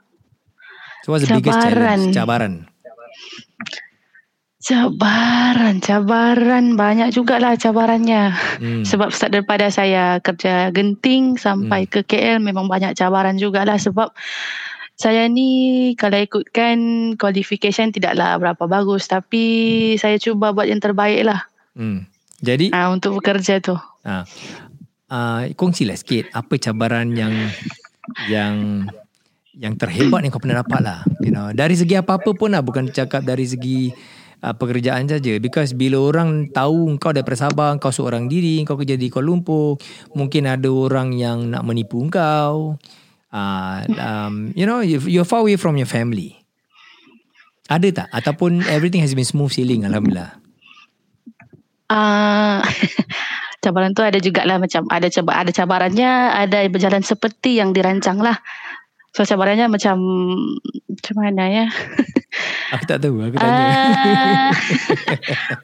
So 1.02 1.16
what's 1.16 1.26
the 1.26 1.34
biggest 1.34 1.58
Cabaran. 1.58 1.74
challenge? 1.74 2.14
Cabaran. 2.14 2.54
Cabaran, 4.70 5.82
cabaran 5.82 6.78
banyak 6.78 7.10
jugalah 7.10 7.58
cabarannya. 7.58 8.38
Hmm. 8.62 8.86
Sebab 8.86 9.10
start 9.10 9.34
daripada 9.34 9.74
saya 9.74 10.22
kerja 10.22 10.70
genting 10.70 11.42
sampai 11.42 11.90
Hmm. 11.90 11.92
ke 11.92 12.06
KL 12.06 12.38
memang 12.38 12.70
banyak 12.70 12.94
cabaran 12.94 13.42
jugalah 13.42 13.82
sebab 13.82 14.14
saya 14.94 15.26
ni 15.26 15.96
kalau 15.98 16.22
ikutkan 16.22 16.78
qualification 17.18 17.90
tidaklah 17.90 18.38
berapa 18.38 18.70
bagus 18.70 19.10
tapi 19.10 19.42
saya 19.98 20.22
cuba 20.22 20.54
buat 20.54 20.70
yang 20.70 20.84
terbaik 20.84 21.26
lah 21.26 21.50
Hmm. 21.74 22.06
Jadi 22.44 22.70
uh, 22.70 22.94
untuk 22.94 23.18
bekerja 23.18 23.58
tu. 23.64 23.74
uh, 23.74 24.22
uh, 25.10 25.42
kongsilah 25.58 25.98
sikit 25.98 26.30
apa 26.30 26.60
cabaran 26.62 27.10
yang 27.18 27.32
yang 28.30 28.86
yang 29.56 29.74
terhebat 29.80 30.22
yang 30.22 30.32
kau 30.32 30.44
pernah 30.44 30.62
dapat 30.62 30.80
lah. 30.84 31.00
You 31.24 31.32
know, 31.32 31.50
dari 31.56 31.74
segi 31.74 31.96
apa-apa 31.96 32.36
pun 32.36 32.52
lah 32.52 32.62
bukan 32.62 32.92
cakap 32.92 33.24
dari 33.24 33.48
segi 33.48 33.92
uh, 34.44 34.56
pekerjaan 34.56 35.08
saja. 35.08 35.38
Because 35.40 35.76
bila 35.76 36.00
orang 36.00 36.52
tahu 36.52 36.96
kau 37.00 37.12
daripada 37.12 37.48
Sabah 37.48 37.76
kau 37.80 37.92
seorang 37.92 38.28
diri 38.28 38.64
kau 38.64 38.76
kerja 38.80 38.96
di 38.96 39.08
Kuala 39.12 39.32
Lumpur 39.32 39.80
mungkin 40.16 40.48
ada 40.48 40.68
orang 40.72 41.16
yang 41.16 41.52
nak 41.52 41.64
menipu 41.64 42.02
kau. 42.12 42.80
Uh, 43.30 43.86
um, 44.02 44.50
you 44.58 44.66
know 44.66 44.82
you- 44.82 45.06
you're 45.06 45.28
far 45.28 45.46
away 45.46 45.54
from 45.54 45.78
your 45.78 45.90
family. 45.90 46.40
Ada 47.70 47.88
tak? 47.94 48.08
Ataupun 48.10 48.66
everything 48.66 49.06
has 49.06 49.14
been 49.14 49.28
smooth 49.28 49.54
sailing 49.54 49.86
alhamdulillah. 49.86 50.42
Uh, 51.90 52.66
cabaran 53.64 53.94
tu 53.94 54.02
ada 54.02 54.18
jugalah 54.18 54.58
macam 54.58 54.88
ada 54.90 55.12
coba 55.12 55.38
ada 55.38 55.52
cabarannya 55.54 56.34
ada 56.34 56.66
berjalan 56.72 57.06
seperti 57.06 57.62
yang 57.62 57.70
dirancang 57.76 58.18
lah. 58.18 58.42
So 59.10 59.26
cabarannya 59.26 59.66
macam 59.68 59.98
macam 60.86 61.16
mana 61.18 61.44
ya? 61.50 61.66
aku 62.74 62.84
tak 62.86 63.02
tahu 63.02 63.18
aku 63.26 63.38
tanya 63.42 63.66
Ah, 63.66 64.54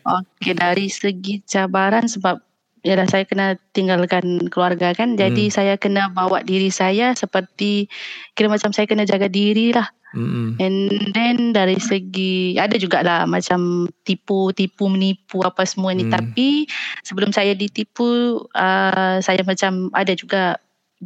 Okey 0.21 0.57
dari 0.57 0.87
segi 0.89 1.45
cabaran 1.45 2.09
sebab 2.09 2.41
Yalah 2.85 3.09
saya 3.09 3.25
kena 3.25 3.57
tinggalkan 3.73 4.45
keluarga 4.53 4.93
kan 4.93 5.17
Jadi 5.17 5.49
Hmm. 5.49 5.53
saya 5.53 5.73
kena 5.73 6.05
bawa 6.13 6.45
diri 6.45 6.69
saya 6.69 7.17
seperti 7.17 7.89
Kira 8.37 8.45
macam 8.45 8.69
saya 8.69 8.85
kena 8.85 9.09
jaga 9.09 9.25
diri 9.25 9.73
lah 9.73 9.89
Mm-mm. 10.15 10.55
And 10.61 10.77
then 11.11 11.49
dari 11.51 11.81
segi 11.81 12.55
Ada 12.55 12.77
jugalah 12.77 13.25
macam 13.25 13.89
tipu-tipu 14.05 14.85
menipu 14.85 15.41
apa 15.41 15.65
semua 15.65 15.97
ni 15.97 16.05
Hmm. 16.05 16.13
Tapi 16.13 16.69
sebelum 17.01 17.33
saya 17.33 17.57
ditipu 17.57 18.37
uh, 18.53 19.17
Saya 19.17 19.41
macam 19.41 19.89
ada 19.89 20.13
juga 20.13 20.61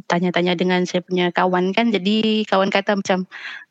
tanya-tanya 0.06 0.54
dengan 0.54 0.86
saya 0.86 1.02
punya 1.02 1.28
kawan 1.30 1.74
kan 1.74 1.90
Jadi 1.90 2.46
kawan 2.46 2.70
kata 2.70 2.94
macam 2.94 3.26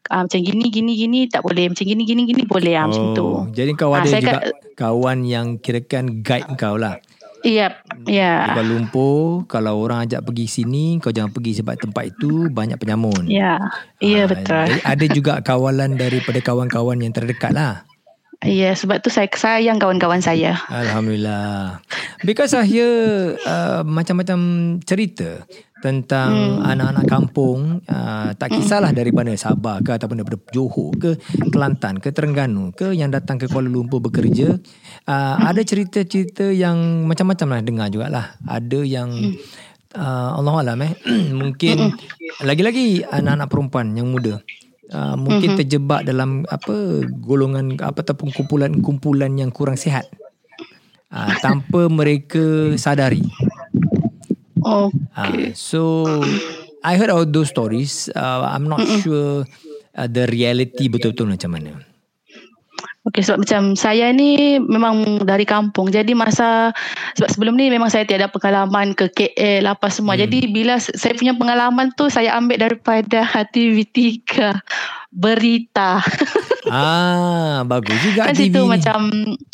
uh, 0.09 0.21
Macam 0.27 0.39
gini 0.39 0.67
gini 0.67 0.93
gini 0.93 1.19
tak 1.25 1.41
boleh 1.41 1.71
Macam 1.71 1.83
gini 1.83 2.03
gini 2.03 2.27
gini 2.27 2.43
boleh 2.43 2.75
ah, 2.75 2.85
macam 2.85 3.05
tu 3.15 3.25
Oh, 3.25 3.43
Jadi 3.49 3.71
kau 3.73 3.95
Ah, 3.95 4.03
ada 4.03 4.09
saya 4.09 4.21
juga 4.21 4.39
kat- 4.39 4.75
kawan 4.75 5.19
yang 5.23 5.59
kirakan 5.59 6.23
guide 6.23 6.55
kau 6.55 6.75
lah. 6.75 6.99
Yep, 7.39 8.03
Di 8.03 8.19
ya. 8.19 8.51
Kuala 8.51 8.63
Lumpur, 8.63 9.47
kalau 9.47 9.79
orang 9.79 10.03
ajak 10.03 10.23
pergi 10.23 10.43
sini, 10.45 10.99
kau 10.99 11.07
jangan 11.07 11.31
pergi 11.31 11.55
sebab 11.55 11.79
tempat 11.79 12.11
itu 12.11 12.47
banyak 12.47 12.75
penyamun. 12.75 13.27
Ya, 13.27 13.63
iya 13.99 14.23
Ah, 14.23 14.27
betul. 14.27 14.67
ada 14.83 15.05
juga 15.07 15.39
kawalan 15.39 15.95
daripada 15.95 16.39
kawan-kawan 16.39 16.99
yang 16.99 17.11
terdekat 17.11 17.51
lah. 17.51 17.87
Iya, 18.39 18.71
sebab 18.71 19.03
tu 19.03 19.11
saya 19.11 19.27
sayang 19.27 19.83
kawan-kawan 19.83 20.23
saya. 20.23 20.55
Alhamdulillah. 20.71 21.83
Because 22.23 22.55
I 22.55 22.63
hear 22.63 22.91
uh, 23.43 23.83
macam-macam 23.83 24.39
cerita 24.87 25.43
tentang 25.79 26.59
Hmm. 26.59 26.75
anak-anak 26.75 27.05
kampung 27.07 27.79
uh, 27.87 28.35
tak 28.35 28.51
kisahlah 28.51 28.91
daripada 28.91 29.31
Sabah 29.39 29.79
ke 29.79 29.95
ataupun 29.95 30.19
daripada 30.19 30.39
Johor 30.51 30.91
ke 30.99 31.15
Kelantan 31.51 32.03
ke 32.03 32.11
Terengganu 32.11 32.75
ke 32.75 32.91
yang 32.91 33.07
datang 33.07 33.39
ke 33.39 33.47
Kuala 33.47 33.71
Lumpur 33.71 34.03
bekerja 34.03 34.59
uh, 35.07 35.35
ada 35.39 35.63
cerita-cerita 35.63 36.51
yang 36.51 37.07
macam-macam 37.07 37.47
lah 37.47 37.61
dengar 37.63 37.87
jugalah 37.95 38.25
ada 38.43 38.79
yang 38.83 39.07
uh, 39.95 40.35
Allah 40.35 40.67
Alam 40.67 40.83
eh 40.83 40.93
mungkin 41.39 41.95
lagi-lagi 42.43 43.07
anak-anak 43.07 43.47
perempuan 43.47 43.95
yang 43.95 44.11
muda 44.11 44.43
uh, 44.93 45.15
mungkin 45.17 45.57
terjebak 45.57 46.05
dalam 46.05 46.45
apa 46.49 47.05
golongan 47.23 47.77
apa 47.81 48.05
ataupun 48.05 48.33
kumpulan-kumpulan 48.33 49.33
yang 49.37 49.49
kurang 49.49 49.79
sihat. 49.79 50.09
Uh, 51.09 51.33
tanpa 51.41 51.89
mereka 51.89 52.77
sadari. 52.77 53.25
Oh, 54.61 54.93
Uh, 55.19 55.51
so 55.51 56.07
I 56.79 56.95
heard 56.95 57.11
all 57.11 57.27
those 57.27 57.51
stories. 57.51 58.07
Uh, 58.15 58.47
I'm 58.47 58.71
not 58.71 58.79
sure 59.03 59.43
uh, 59.99 60.07
the 60.07 60.31
reality 60.31 60.87
betul-betul 60.87 61.27
macam 61.27 61.59
mana. 61.59 61.71
Okey 63.09 63.21
sebab 63.25 63.43
macam 63.43 63.61
saya 63.73 64.13
ni 64.13 64.57
memang 64.61 65.21
dari 65.25 65.43
kampung. 65.43 65.89
Jadi 65.89 66.13
masa 66.13 66.71
sebab 67.17 67.29
sebelum 67.29 67.53
ni 67.57 67.67
memang 67.67 67.89
saya 67.89 68.05
tiada 68.05 68.29
pengalaman 68.29 68.93
ke 68.93 69.09
KL 69.09 69.65
apa 69.65 69.89
semua. 69.89 70.13
Hmm. 70.15 70.23
Jadi 70.25 70.49
bila 70.49 70.77
saya 70.79 71.13
punya 71.17 71.33
pengalaman 71.33 71.91
tu 71.97 72.07
saya 72.07 72.37
ambil 72.37 72.61
daripada 72.61 73.25
TV3 73.51 74.55
berita. 75.11 75.99
Ah, 76.69 77.65
bagus 77.65 77.97
juga 78.05 78.29
kan 78.29 78.35
TV 78.37 78.53
situ 78.53 78.61
ni. 78.61 78.69
macam 78.69 78.99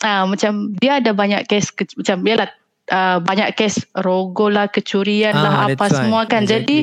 ah 0.04 0.28
macam 0.28 0.76
dia 0.84 1.00
ada 1.00 1.16
banyak 1.16 1.48
kes 1.48 1.72
ke, 1.72 1.88
macam 1.96 2.28
biarlah 2.28 2.50
uh, 2.92 3.18
banyak 3.24 3.56
kes 3.56 3.88
rogol 4.04 4.52
lah 4.52 4.68
kecurian 4.68 5.32
Ah, 5.32 5.40
lah 5.40 5.54
that's 5.72 5.80
apa 5.80 5.86
right. 5.88 5.96
semua 5.96 6.22
kan 6.28 6.44
Exactly. 6.44 6.60
jadi 6.60 6.78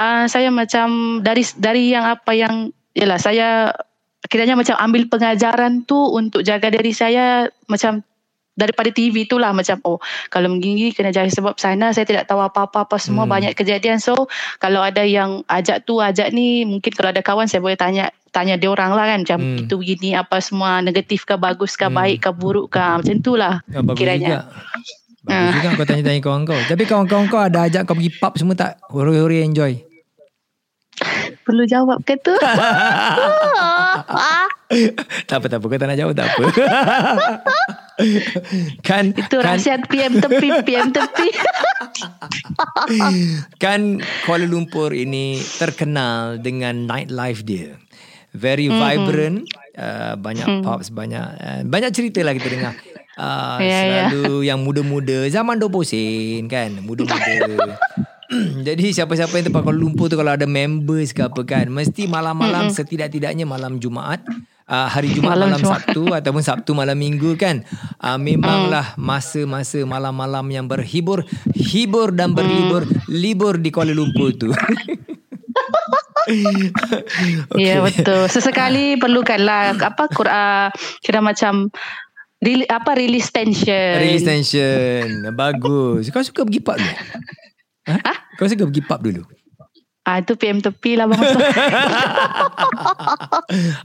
uh, 0.00 0.24
saya 0.24 0.48
macam 0.48 1.20
dari 1.20 1.44
dari 1.60 1.92
yang 1.92 2.08
apa 2.08 2.32
yang 2.32 2.72
yalah 2.96 3.20
saya 3.20 3.76
kiranya 4.24 4.54
macam 4.54 4.74
ambil 4.74 5.06
pengajaran 5.06 5.84
tu 5.84 5.94
untuk 5.94 6.42
jaga 6.42 6.68
diri 6.68 6.90
saya 6.90 7.46
macam 7.64 8.02
daripada 8.52 8.90
TV 8.90 9.22
tu 9.22 9.38
lah 9.38 9.54
macam 9.54 9.78
oh 9.86 10.02
kalau 10.26 10.50
begini 10.50 10.90
kena 10.90 11.14
jaga 11.14 11.30
sebab 11.30 11.54
sana 11.54 11.94
saya 11.94 12.02
tidak 12.02 12.26
tahu 12.26 12.42
apa-apa 12.42 12.82
apa 12.82 12.98
semua 12.98 13.22
Hmm. 13.22 13.30
banyak 13.30 13.54
kejadian 13.54 14.02
so 14.02 14.26
kalau 14.58 14.82
ada 14.82 15.06
yang 15.06 15.46
ajak 15.46 15.86
tu 15.86 16.02
ajak 16.02 16.34
ni 16.34 16.66
mungkin 16.66 16.90
kalau 16.90 17.14
ada 17.14 17.22
kawan 17.22 17.46
saya 17.46 17.62
boleh 17.62 17.78
tanya 17.78 18.10
tanya 18.28 18.58
dia 18.58 18.66
orang 18.66 18.92
lah 18.92 19.06
kan 19.06 19.22
macam 19.22 19.38
Hmm. 19.38 19.62
itu 19.62 19.74
begini 19.78 20.10
apa 20.12 20.42
semua 20.42 20.82
negatif 20.82 21.22
ke 21.22 21.38
bagus 21.38 21.78
ke 21.78 21.86
Hmm. 21.86 21.94
baik 21.94 22.18
ke 22.18 22.30
buruk 22.34 22.66
ke 22.68 22.82
macam 22.82 23.16
tu 23.22 23.38
lah 23.38 23.62
Ah, 23.64 23.78
bagus 23.80 23.94
kiranya. 23.96 24.26
juga. 24.26 24.38
Bagus 25.22 25.38
Ah. 25.38 25.52
juga 25.54 25.68
kau 25.74 25.86
tanya-tanya 25.86 26.20
kawan 26.20 26.42
kau. 26.42 26.58
Tapi 26.58 26.82
kawan-kawan 26.82 27.24
kau 27.28 27.38
ada 27.38 27.58
ajak 27.62 27.84
kau 27.84 27.94
pergi 27.94 28.10
pub 28.10 28.32
semua 28.34 28.56
tak? 28.56 28.80
Hore-hore 28.88 29.38
enjoy. 29.38 29.76
Perlu 31.48 31.64
jawab 31.64 32.04
ke 32.04 32.20
tu 32.20 32.36
tak 35.28 35.36
apa, 35.40 35.46
tak 35.48 35.58
apa. 35.58 35.64
Kau 35.64 35.80
tak 35.80 35.88
nak 35.88 35.96
jawab 35.96 36.12
tak 36.12 36.28
apa. 36.28 36.44
kan 38.88 39.10
itu 39.10 39.36
kan, 39.40 39.56
rahsia 39.56 39.80
PM 39.88 40.20
tepi 40.20 40.48
PM 40.62 40.92
tepi 40.92 41.28
kan 43.64 43.98
Kuala 44.22 44.44
Lumpur 44.44 44.92
ini 44.92 45.40
terkenal 45.56 46.36
dengan 46.38 46.84
nightlife 46.84 47.42
dia. 47.42 47.80
Very 48.28 48.68
Mm-hmm. 48.68 48.84
vibrant, 48.84 49.38
uh, 49.74 50.12
banyak 50.14 50.60
pubs, 50.60 50.92
banyak 50.92 51.26
uh, 51.40 51.60
banyak 51.64 51.90
cerita 51.90 52.20
lah 52.20 52.36
kita 52.36 52.48
dengar. 52.52 52.76
Uh, 53.18 53.58
Ya, 53.58 53.66
ya. 53.66 53.82
selalu 54.12 54.46
yang 54.46 54.62
muda-muda, 54.62 55.26
zaman 55.26 55.58
20 55.58 55.82
sen 55.82 56.46
kan, 56.46 56.70
muda-muda. 56.84 57.74
Jadi 58.68 58.92
siapa-siapa 58.92 59.32
yang 59.40 59.48
tempat 59.48 59.64
Kuala 59.64 59.80
Lumpur 59.80 60.12
tu 60.12 60.16
kalau 60.20 60.36
ada 60.36 60.44
members 60.44 61.16
ke 61.16 61.24
apa 61.24 61.40
kan, 61.48 61.72
mesti 61.72 62.04
malam-malam 62.04 62.68
setidak-tidaknya 62.68 63.48
malam 63.48 63.80
Jumaat, 63.80 64.20
uh, 64.68 64.88
hari 64.88 65.16
Jumaat 65.16 65.40
Malam 65.40 65.56
malam, 65.56 65.60
Jumaat. 65.64 65.80
Sabtu 65.88 66.02
ataupun 66.12 66.42
Sabtu 66.44 66.70
malam 66.76 66.96
Minggu 67.00 67.40
kan. 67.40 67.64
Uh, 67.96 68.20
memanglah 68.20 68.92
masa-masa 69.00 69.80
malam-malam 69.88 70.44
yang 70.52 70.68
berhibur, 70.68 71.24
hibur 71.56 72.12
dan 72.12 72.36
berlibur, 72.36 72.84
libur 73.08 73.56
di 73.56 73.72
Kuala 73.72 73.96
Lumpur 73.96 74.36
tu. 74.36 74.52
Ya 77.56 77.80
betul. 77.80 78.28
Sesekali 78.28 79.00
perlukanlah 79.00 79.80
apa 79.80 80.12
Quran 80.12 80.68
kira 81.00 81.24
macam 81.24 81.72
rili, 82.44 82.68
apa 82.68 82.92
release 82.92 83.32
tension. 83.32 83.96
Release 83.96 84.28
tension. 84.28 85.24
Bagus. 85.32 86.12
Kau 86.12 86.20
suka 86.20 86.44
pergi 86.44 86.60
pub? 86.60 86.76
Ha? 87.88 88.12
Kau 88.36 88.44
suka 88.44 88.64
pergi 88.64 88.82
pub 88.82 89.00
dulu? 89.00 89.22
Ah 90.04 90.20
itu 90.20 90.32
PM 90.34 90.58
tepi 90.58 90.96
lah 90.96 91.04
bang. 91.04 91.20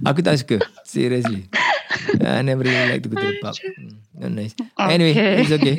Aku 0.08 0.20
tak 0.20 0.36
suka. 0.39 0.58
Seriously. 0.84 1.48
I 2.20 2.42
never 2.42 2.63
really 2.63 2.89
like 2.89 3.04
to 3.04 3.10
go 3.10 3.16
to 3.16 3.26
the 3.26 3.38
pub. 3.39 3.54
Hmm, 3.56 3.92
Not 4.18 4.32
nice. 4.34 4.54
Anyway, 4.80 5.12
Okay. 5.12 5.42
it's 5.42 5.52
okay. 5.52 5.76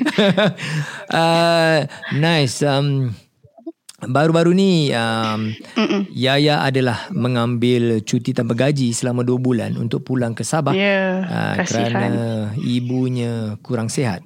uh, 1.13 1.85
nice. 2.13 2.61
Um, 2.61 3.13
baru-baru 4.01 4.53
ni 4.53 4.93
um, 4.93 5.53
Yaya 6.13 6.61
adalah 6.61 7.09
mengambil 7.09 8.01
cuti 8.03 8.33
tanpa 8.33 8.53
gaji 8.55 8.93
selama 8.93 9.25
2 9.25 9.39
bulan 9.39 9.71
untuk 9.77 10.05
pulang 10.05 10.33
ke 10.33 10.45
Sabah. 10.45 10.73
Ya, 10.77 11.25
Ah, 11.25 11.53
kasihan. 11.57 11.89
kerana 11.89 12.25
ibunya 12.59 13.57
kurang 13.61 13.89
sihat. 13.89 14.21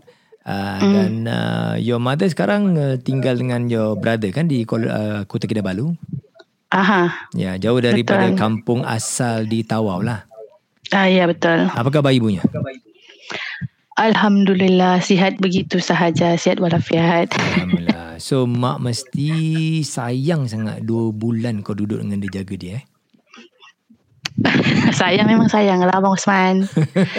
Uh, 0.48 0.80
Dan 0.80 1.28
uh, 1.28 1.76
your 1.76 2.00
mother 2.00 2.24
sekarang 2.24 2.72
uh, 2.80 2.96
tinggal 2.96 3.36
dengan 3.36 3.68
your 3.68 4.00
brother 4.00 4.32
kan 4.32 4.48
di 4.48 4.64
uh, 4.64 5.28
Kota 5.28 5.44
Kinabalu. 5.44 5.92
Aha. 6.72 7.28
Ya, 7.36 7.60
jauh 7.60 7.76
daripada 7.84 8.32
Betul. 8.32 8.40
kampung 8.40 8.80
asal 8.88 9.44
di 9.44 9.60
Tawau 9.60 10.00
lah. 10.00 10.24
Ah, 10.88 11.04
ya 11.04 11.28
betul. 11.28 11.68
Apa 11.68 11.92
khabar 11.92 12.16
ibunya? 12.16 12.40
Alhamdulillah 14.00 15.04
sihat 15.04 15.36
begitu 15.36 15.84
sahaja. 15.84 16.32
Sihat 16.32 16.64
walafiat. 16.64 17.28
Alhamdulillah. 17.36 18.16
So 18.16 18.48
mak 18.48 18.80
mesti 18.80 19.30
sayang 19.84 20.48
sangat 20.48 20.80
dua 20.88 21.12
bulan 21.12 21.60
kau 21.60 21.76
duduk 21.76 22.00
dengan 22.00 22.24
dia 22.24 22.40
jaga 22.40 22.54
dia 22.56 22.72
eh. 22.80 22.84
sayang 25.00 25.26
memang 25.26 25.50
sayang 25.50 25.82
lah 25.82 25.98
Abang 25.98 26.14
Osman. 26.14 26.66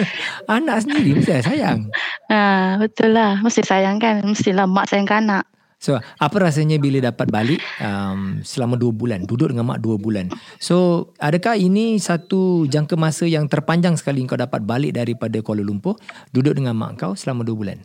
Anak 0.48 0.84
sendiri 0.84 1.20
mesti 1.20 1.44
sayang. 1.44 1.92
ah, 2.32 2.80
betul 2.80 3.12
lah. 3.12 3.40
Mesti 3.44 3.62
sayang 3.64 4.00
kan. 4.00 4.24
Mestilah 4.24 4.64
mak 4.64 4.88
sayangkan 4.88 5.28
anak. 5.28 5.44
So 5.80 5.96
apa 5.96 6.36
rasanya 6.36 6.76
bila 6.76 7.00
dapat 7.00 7.32
balik 7.32 7.60
um, 7.80 8.44
selama 8.44 8.76
dua 8.76 8.92
bulan 8.92 9.24
duduk 9.24 9.48
dengan 9.48 9.64
mak 9.64 9.80
dua 9.80 9.96
bulan. 9.96 10.28
So 10.60 11.08
adakah 11.16 11.56
ini 11.56 11.96
satu 11.96 12.68
jangka 12.68 13.00
masa 13.00 13.24
yang 13.24 13.48
terpanjang 13.48 13.96
sekali 13.96 14.20
kau 14.28 14.36
dapat 14.36 14.60
balik 14.60 14.92
daripada 14.92 15.40
Kuala 15.40 15.64
Lumpur 15.64 15.96
duduk 16.36 16.52
dengan 16.52 16.76
mak 16.76 17.00
kau 17.00 17.16
selama 17.16 17.48
dua 17.48 17.56
bulan? 17.56 17.80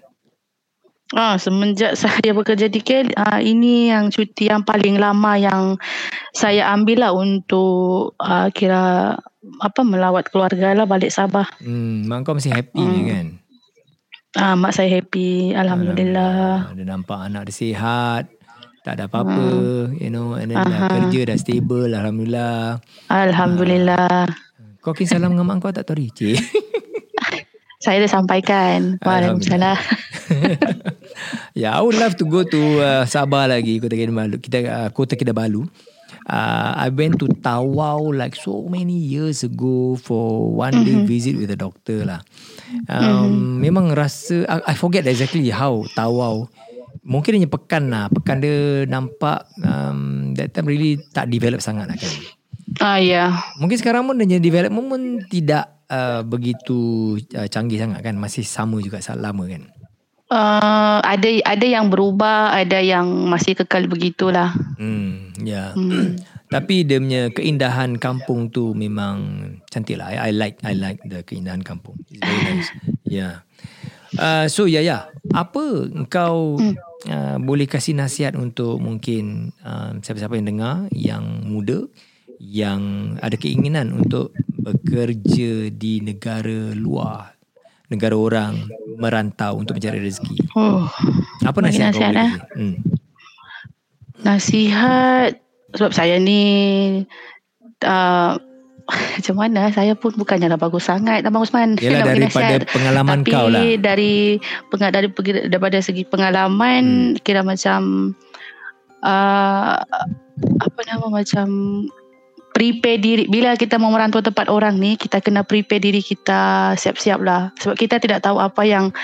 Ah, 1.15 1.39
semenjak 1.39 1.95
saya 1.95 2.35
bekerja 2.35 2.67
di 2.67 2.83
KL, 2.83 3.15
ah, 3.15 3.39
ini 3.39 3.87
yang 3.87 4.11
cuti 4.11 4.51
yang 4.51 4.67
paling 4.67 4.99
lama 4.99 5.39
yang 5.39 5.79
saya 6.35 6.67
ambil 6.75 7.07
lah 7.07 7.15
untuk 7.15 8.19
ah, 8.19 8.51
kira 8.51 9.15
apa 9.63 9.81
melawat 9.87 10.27
keluarga 10.27 10.75
lah 10.75 10.83
balik 10.83 11.15
Sabah. 11.15 11.47
Hmm, 11.63 12.03
mak 12.03 12.27
kau 12.27 12.35
mesti 12.35 12.51
happy 12.51 12.83
hmm. 12.83 13.05
kan? 13.07 13.25
Ah, 14.35 14.59
mak 14.59 14.75
saya 14.75 14.91
happy, 14.91 15.55
alhamdulillah. 15.55 16.67
Ah, 16.67 16.75
Dia 16.75 16.83
nampak 16.83 17.31
anak 17.31 17.47
dia 17.47 17.55
sihat. 17.55 18.27
Tak 18.83 19.01
ada 19.01 19.09
apa-apa, 19.09 19.95
you 19.97 20.13
know, 20.13 20.37
and 20.37 20.53
then 20.53 20.61
dah 20.61 20.85
kerja 20.85 21.33
dah 21.33 21.37
stable, 21.41 21.89
Alhamdulillah. 21.89 22.77
Alhamdulillah. 23.09 24.29
Kau 24.77 24.93
kirim 24.93 25.09
salam 25.09 25.33
dengan 25.33 25.47
mak 25.47 25.57
kau 25.63 25.73
tak 25.73 25.89
Tori? 25.89 26.13
Cik. 26.13 26.37
Saya 27.85 27.97
dah 28.05 28.11
sampaikan. 28.13 29.01
Waalaikumsalam. 29.01 29.77
yeah, 31.61 31.73
I 31.75 31.81
would 31.81 31.97
love 31.97 32.15
to 32.19 32.25
go 32.25 32.43
to 32.43 32.61
uh, 32.81 33.03
Sabah 33.05 33.49
lagi, 33.49 33.79
Kota 33.81 33.95
Kinabalu. 33.97 34.37
Kita 34.41 34.57
uh, 34.65 34.89
Kota 34.93 35.17
Kinabalu. 35.17 35.65
Uh, 36.25 36.73
I 36.73 36.89
went 36.89 37.21
to 37.21 37.29
Tawau 37.29 38.09
like 38.09 38.33
so 38.33 38.65
many 38.65 38.97
years 38.97 39.45
ago 39.45 39.93
for 40.01 40.49
one 40.49 40.81
day 40.81 40.97
mm-hmm. 40.97 41.09
visit 41.09 41.37
with 41.37 41.53
a 41.53 41.59
doctor 41.59 42.01
lah. 42.01 42.25
Um, 42.89 43.05
mm-hmm. 43.05 43.55
Memang 43.61 43.85
rasa 43.93 44.41
I, 44.49 44.73
I 44.73 44.75
forget 44.77 45.05
exactly 45.05 45.45
how 45.53 45.85
Tawau. 45.93 46.49
Mungkin 47.05 47.37
hanya 47.37 47.49
pekan 47.49 47.93
lah. 47.93 48.09
Pekan 48.09 48.41
dia 48.41 48.89
nampak 48.89 49.45
um, 49.61 50.33
that 50.33 50.49
time 50.57 50.65
really 50.65 50.97
tak 51.13 51.29
develop 51.29 51.61
sangat 51.61 51.93
lah 51.93 51.97
kan. 51.97 52.13
Ah, 52.81 52.97
ya. 52.97 53.29
Mungkin 53.61 53.77
sekarang 53.77 54.09
pun 54.09 54.17
dia 54.17 54.41
development 54.41 54.87
pun 54.89 55.01
tidak 55.29 55.85
uh, 55.93 56.25
begitu 56.25 57.13
uh, 57.37 57.45
canggih 57.45 57.77
sangat 57.77 58.01
kan. 58.01 58.17
Masih 58.17 58.41
sama 58.41 58.81
juga 58.81 58.97
lama 59.13 59.45
kan. 59.45 59.74
Uh, 60.35 60.99
ada 60.99 61.31
ada 61.47 61.63
yang 61.63 61.87
berubah, 61.87 62.51
ada 62.51 62.83
yang 62.83 63.07
masih 63.31 63.55
kekal 63.55 63.87
begitulah. 63.87 64.51
Hmm, 64.75 65.31
ya. 65.39 65.71
Yeah. 65.71 65.79
Hmm. 65.79 66.19
Tapi 66.55 66.83
dia 66.83 66.99
punya 66.99 67.31
keindahan 67.31 67.95
kampung 67.95 68.51
tu 68.51 68.75
memang 68.75 69.17
cantik 69.71 69.95
lah. 69.95 70.11
I, 70.11 70.29
I 70.29 70.31
like 70.35 70.59
I 70.67 70.75
like 70.75 70.99
the 71.07 71.23
keindahan 71.23 71.63
kampung. 71.63 71.95
It's 72.11 72.19
very 72.19 72.41
nice. 72.51 72.69
Yeah. 73.07 73.47
Uh, 74.19 74.51
so 74.51 74.67
ya 74.67 74.79
yeah, 74.79 74.83
ya. 74.83 74.89
Yeah. 74.91 75.03
Apa 75.39 75.63
engkau 75.87 76.59
uh, 77.07 77.37
boleh 77.39 77.65
kasih 77.71 77.95
nasihat 77.95 78.35
untuk 78.35 78.77
mungkin 78.83 79.55
uh, 79.63 79.95
siapa-siapa 80.03 80.35
yang 80.35 80.47
dengar 80.51 80.75
yang 80.91 81.23
muda 81.47 81.87
yang 82.43 83.15
ada 83.23 83.39
keinginan 83.39 83.95
untuk 83.95 84.35
bekerja 84.51 85.71
di 85.71 86.03
negara 86.03 86.75
luar 86.75 87.34
negara 87.87 88.13
orang 88.13 88.65
merantau 88.95 89.55
untuk 89.55 89.75
mencari 89.75 89.99
rezeki. 89.99 90.35
Oh, 90.53 90.89
Apa 91.41 91.59
nasihat, 91.59 91.91
kau 91.91 92.01
nasihat, 92.01 92.13
eh? 92.13 92.31
bagi? 92.31 92.53
Hmm. 92.55 92.75
nasihat 94.17 95.31
sebab 95.71 95.91
saya 95.91 96.15
ni 96.17 96.41
uh, 97.83 98.33
macam 99.15 99.35
mana 99.35 99.69
saya 99.69 99.93
pun 99.93 100.13
bukannya 100.13 100.45
lah 100.45 100.57
bagus 100.57 100.85
sangat 100.85 101.21
Abang 101.21 101.41
Usman 101.41 101.75
Yelah 101.75 101.99
nak 102.01 102.07
bagi 102.07 102.21
daripada 102.23 102.45
nasihat. 102.53 102.69
pengalaman 102.69 103.19
Tapi 103.19 103.31
kau 103.31 103.47
lah. 103.49 103.61
dari 103.75 104.13
penga- 104.67 104.93
dari 104.93 105.07
daripada 105.45 105.77
segi 105.79 106.03
pengalaman 106.03 106.83
Hmm. 107.11 107.19
kira 107.19 107.41
macam 107.41 108.13
uh, 109.01 109.77
apa 110.57 110.79
nama 110.85 111.05
macam 111.07 111.47
prepare 112.55 113.03
diri. 113.03 113.27
Bila 113.27 113.59
kita 113.59 113.75
mau 113.75 113.91
merantau 113.91 114.23
tempat 114.23 114.47
orang 114.47 114.79
ni 114.79 114.95
kita 114.95 115.19
kena 115.19 115.43
prepare 115.43 115.83
diri 115.83 115.99
kita 115.99 116.71
siap-siap 116.79 117.19
lah. 117.19 117.51
Sebab 117.59 117.75
kita 117.75 117.99
tidak 117.99 118.23
tahu 118.23 118.39
apa 118.39 118.63
yang 118.63 118.95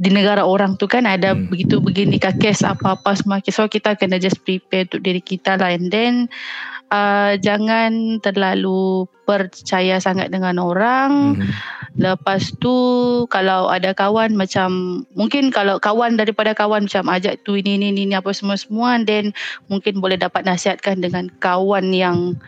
di 0.00 0.08
negara 0.08 0.48
orang 0.48 0.80
tu 0.80 0.88
kan 0.88 1.04
ada 1.04 1.36
Hmm. 1.36 1.52
begitu 1.52 1.76
begini 1.76 2.16
kes 2.16 2.64
apa-apa 2.64 3.12
semua. 3.20 3.44
So 3.52 3.68
kita 3.68 4.00
kena 4.00 4.16
just 4.16 4.40
prepare 4.48 4.88
untuk 4.88 5.04
diri 5.04 5.20
kita 5.20 5.60
lah. 5.60 5.76
And 5.76 5.92
then 5.92 6.32
uh, 6.88 7.36
jangan 7.36 8.16
terlalu 8.24 9.04
percaya 9.28 10.00
sangat 10.00 10.32
dengan 10.32 10.56
orang. 10.56 11.36
Mhm. 11.36 11.52
Lepas 12.00 12.54
tu 12.64 12.72
kalau 13.28 13.68
ada 13.68 13.92
kawan 13.92 14.32
macam 14.40 15.02
mungkin 15.12 15.52
kalau 15.52 15.76
kawan 15.76 16.16
daripada 16.16 16.56
kawan 16.56 16.88
macam 16.88 17.04
ajak 17.12 17.44
tu 17.44 17.60
ini 17.60 17.76
ini 17.76 17.92
ini 17.92 18.14
apa 18.16 18.32
semua 18.32 18.56
semua 18.56 18.96
then 19.04 19.36
mungkin 19.68 20.00
boleh 20.00 20.16
dapat 20.16 20.48
nasihatkan 20.48 21.02
dengan 21.02 21.28
kawan 21.42 21.92
yang 21.92 22.38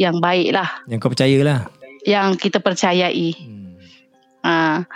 yang 0.00 0.16
baik 0.24 0.56
lah 0.56 0.68
Yang 0.88 0.98
kau 1.04 1.12
percaya 1.12 1.36
lah. 1.44 1.60
yang 2.08 2.32
kita 2.40 2.64
percayai. 2.64 3.36
Hmm. 3.36 3.76
Ah 4.40 4.88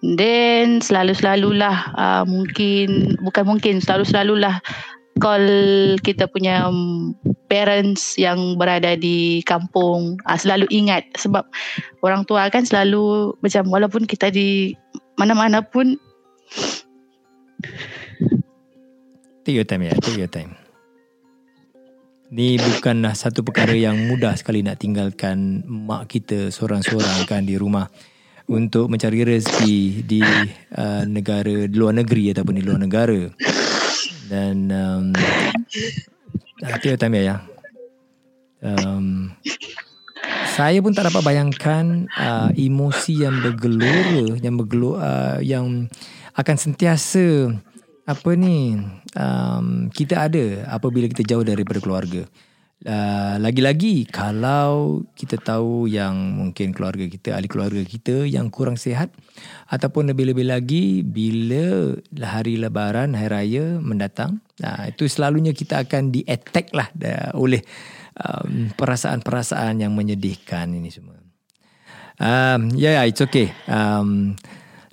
then 0.00 0.80
selalu-selalulah 0.80 1.92
uh, 1.96 2.24
mungkin 2.24 3.20
bukan 3.20 3.44
mungkin 3.44 3.84
selalu-selalulah 3.84 4.60
call 5.20 5.44
kita 6.00 6.24
punya 6.24 6.72
parents 7.52 8.16
yang 8.16 8.56
berada 8.56 8.96
di 8.96 9.44
kampung 9.44 10.16
uh, 10.24 10.38
selalu 10.40 10.64
ingat 10.72 11.04
sebab 11.20 11.44
orang 12.00 12.24
tua 12.24 12.48
kan 12.48 12.64
selalu 12.64 13.36
macam 13.44 13.68
walaupun 13.68 14.08
kita 14.08 14.32
di 14.32 14.72
mana-mana 15.20 15.60
pun 15.60 16.00
Take 19.40 19.56
your 19.56 19.64
time 19.64 19.88
ya, 19.88 19.96
take 19.96 20.20
your 20.20 20.28
time. 20.28 20.59
Ni 22.30 22.54
bukanlah 22.62 23.18
satu 23.18 23.42
perkara 23.42 23.74
yang 23.74 24.06
mudah 24.06 24.38
sekali 24.38 24.62
nak 24.62 24.78
tinggalkan 24.78 25.66
mak 25.66 26.06
kita 26.06 26.54
seorang-seorang 26.54 27.26
kan 27.26 27.42
di 27.42 27.58
rumah 27.58 27.90
untuk 28.46 28.86
mencari 28.86 29.26
rezeki 29.26 30.06
di 30.06 30.22
uh, 30.78 31.02
negara 31.10 31.66
luar 31.66 31.98
negeri 31.98 32.30
ataupun 32.30 32.54
di 32.54 32.62
luar 32.62 32.78
negara. 32.78 33.26
Dan 34.30 34.70
um, 34.70 35.10
take 36.62 36.94
your 36.94 37.02
time 37.02 37.18
ya. 37.18 37.42
Um, 38.62 39.34
saya 40.54 40.78
pun 40.78 40.94
tak 40.94 41.10
dapat 41.10 41.26
bayangkan 41.26 42.06
uh, 42.14 42.54
emosi 42.54 43.26
yang 43.26 43.42
bergelora 43.42 44.38
yang 44.38 44.54
bergelora 44.54 45.02
uh, 45.02 45.38
yang 45.42 45.90
akan 46.38 46.56
sentiasa 46.58 47.58
apa 48.10 48.34
ni 48.34 48.74
um, 49.14 49.86
kita 49.94 50.26
ada 50.26 50.66
apabila 50.66 51.06
kita 51.06 51.22
jauh 51.22 51.46
daripada 51.46 51.78
keluarga. 51.78 52.26
Uh, 52.80 53.36
lagi-lagi 53.44 54.08
kalau 54.08 55.04
kita 55.12 55.36
tahu 55.36 55.84
yang 55.84 56.16
mungkin 56.16 56.72
keluarga 56.72 57.04
kita, 57.04 57.36
ahli 57.36 57.44
keluarga 57.44 57.84
kita 57.84 58.24
yang 58.24 58.48
kurang 58.48 58.80
sihat 58.80 59.12
ataupun 59.68 60.08
lebih-lebih 60.08 60.48
lagi 60.48 61.04
bila 61.04 61.92
hari 62.24 62.56
lebaran, 62.56 63.12
hari 63.12 63.28
raya 63.28 63.76
mendatang, 63.76 64.40
uh, 64.64 64.88
itu 64.88 65.12
selalunya 65.12 65.52
kita 65.52 65.84
akan 65.84 66.08
di-attack 66.08 66.72
lah 66.72 66.88
uh, 67.04 67.36
oleh 67.36 67.60
um, 68.16 68.72
perasaan-perasaan 68.72 69.84
yang 69.84 69.92
menyedihkan 69.92 70.72
ini 70.72 70.88
semua. 70.88 71.20
Um, 72.16 72.72
ya, 72.80 72.96
yeah, 72.96 73.04
it's 73.04 73.20
okay. 73.20 73.52
Um, 73.68 74.40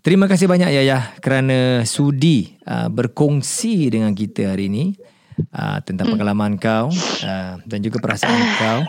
terima 0.07 0.23
kasih 0.31 0.47
banyak 0.47 0.71
Yaya 0.71 1.19
kerana 1.19 1.83
sudi 1.83 2.55
uh, 2.63 2.87
berkongsi 2.87 3.91
dengan 3.91 4.15
kita 4.15 4.55
hari 4.55 4.71
ini 4.71 4.95
uh, 5.51 5.83
tentang 5.83 6.15
pengalaman 6.15 6.55
kau 6.55 6.87
uh, 7.27 7.59
dan 7.67 7.79
juga 7.83 7.99
perasaan 7.99 8.39
kau 8.63 8.79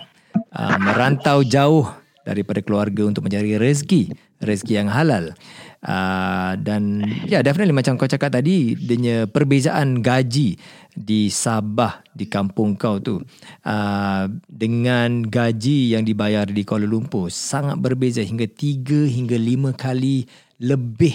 uh, 0.54 0.78
merantau 0.78 1.42
jauh 1.42 1.90
daripada 2.22 2.62
keluarga 2.62 3.02
untuk 3.02 3.26
mencari 3.26 3.59
rezeki, 3.59 4.14
rezeki 4.38 4.78
yang 4.78 4.94
halal. 4.94 5.35
Uh, 5.83 6.54
dan 6.62 7.02
ya 7.26 7.38
yeah, 7.38 7.42
definitely 7.42 7.74
macam 7.74 7.98
kau 7.98 8.07
cakap 8.07 8.35
tadi 8.35 8.78
dia 8.78 9.26
perbezaan 9.26 9.98
gaji 9.98 10.54
di 10.94 11.31
Sabah 11.31 12.02
di 12.14 12.26
kampung 12.26 12.74
kau 12.74 12.98
tu 12.98 13.22
uh, 13.66 14.24
dengan 14.46 15.22
gaji 15.22 15.94
yang 15.94 16.02
dibayar 16.02 16.46
di 16.50 16.66
Kuala 16.66 16.87
Lumpur 16.87 17.31
sangat 17.31 17.78
berbeza 17.78 18.22
hingga 18.22 18.50
3 18.50 19.07
hingga 19.07 19.38
5 19.38 19.74
kali 19.78 20.26
lebih 20.59 21.14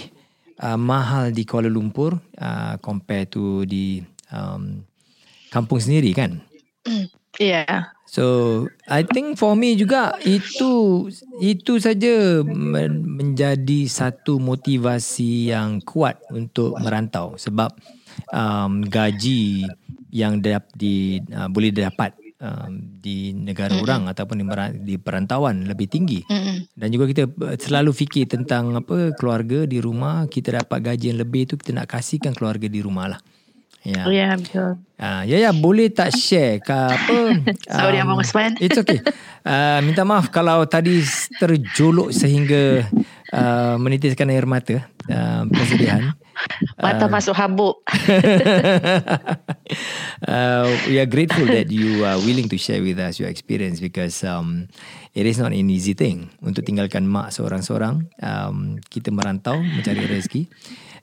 uh, 0.60 0.78
mahal 0.80 1.32
di 1.32 1.44
Kuala 1.44 1.68
Lumpur 1.68 2.16
uh, 2.40 2.74
compare 2.80 3.28
to 3.28 3.64
di 3.68 4.00
um, 4.32 4.80
kampung 5.52 5.80
sendiri 5.80 6.10
kan 6.16 6.40
Yeah. 7.38 7.90
So 8.06 8.66
I 8.86 9.02
think 9.02 9.40
for 9.40 9.58
me 9.58 9.74
juga 9.74 10.14
itu 10.22 11.06
itu 11.42 11.72
saja 11.82 12.46
men- 12.46 13.02
menjadi 13.02 13.90
satu 13.90 14.38
motivasi 14.38 15.50
yang 15.50 15.82
kuat 15.82 16.22
untuk 16.30 16.78
merantau 16.78 17.34
sebab 17.34 17.74
um, 18.30 18.86
gaji 18.86 19.66
yang 20.14 20.38
dap, 20.38 20.70
di 20.78 21.18
uh, 21.34 21.50
boleh 21.50 21.74
dapat 21.74 22.14
um, 22.38 22.78
di 23.02 23.34
negara 23.34 23.74
mm-hmm. 23.74 23.82
orang 23.82 24.02
ataupun 24.14 24.36
di, 24.38 24.46
di 24.86 24.94
perantauan 24.94 25.66
lebih 25.66 25.90
tinggi. 25.90 26.22
Mm-mm. 26.30 26.53
Dan 26.74 26.90
juga 26.90 27.06
kita 27.06 27.30
uh, 27.30 27.54
selalu 27.54 27.94
fikir 27.94 28.26
tentang 28.26 28.74
apa 28.74 29.14
keluarga 29.14 29.62
di 29.62 29.78
rumah, 29.78 30.26
kita 30.26 30.58
dapat 30.58 30.94
gaji 30.94 31.14
yang 31.14 31.22
lebih 31.22 31.46
tu 31.46 31.54
kita 31.54 31.70
nak 31.70 31.86
kasihkan 31.86 32.34
keluarga 32.34 32.66
di 32.66 32.82
rumah 32.82 33.14
lah. 33.14 33.20
Ya. 33.84 34.08
Ya, 34.08 34.16
yeah, 34.16 34.32
betul. 34.40 34.70
Ah, 34.96 35.22
ya 35.28 35.36
ya 35.36 35.52
boleh 35.52 35.92
tak 35.92 36.16
share 36.16 36.56
ke 36.64 36.72
apa? 36.72 37.16
Sorry, 37.84 38.00
Abang 38.00 38.16
Osman. 38.16 38.56
It's 38.56 38.80
okay. 38.80 39.04
Uh, 39.44 39.84
minta 39.84 40.08
maaf 40.08 40.32
kalau 40.32 40.64
tadi 40.64 41.04
terjolok 41.36 42.08
sehingga 42.08 42.88
uh, 43.28 43.76
menitiskan 43.76 44.32
air 44.32 44.48
mata 44.48 44.88
uh, 45.12 45.44
kesedihan. 45.52 46.16
Mata 46.78 47.06
masuk 47.08 47.34
habuk. 47.36 47.80
uh, 50.28 50.66
we 50.88 50.98
are 51.00 51.08
grateful 51.08 51.46
that 51.46 51.70
you 51.70 52.04
are 52.04 52.18
willing 52.22 52.48
to 52.50 52.58
share 52.58 52.82
with 52.82 52.98
us 52.98 53.18
your 53.18 53.28
experience 53.28 53.80
because 53.80 54.22
um, 54.24 54.68
it 55.14 55.26
is 55.26 55.38
not 55.38 55.52
an 55.54 55.68
easy 55.70 55.94
thing 55.94 56.30
untuk 56.42 56.66
tinggalkan 56.66 57.06
mak 57.06 57.30
seorang-seorang. 57.32 58.10
Um, 58.20 58.82
kita 58.90 59.14
merantau 59.14 59.62
mencari 59.62 60.04
rezeki. 60.06 60.50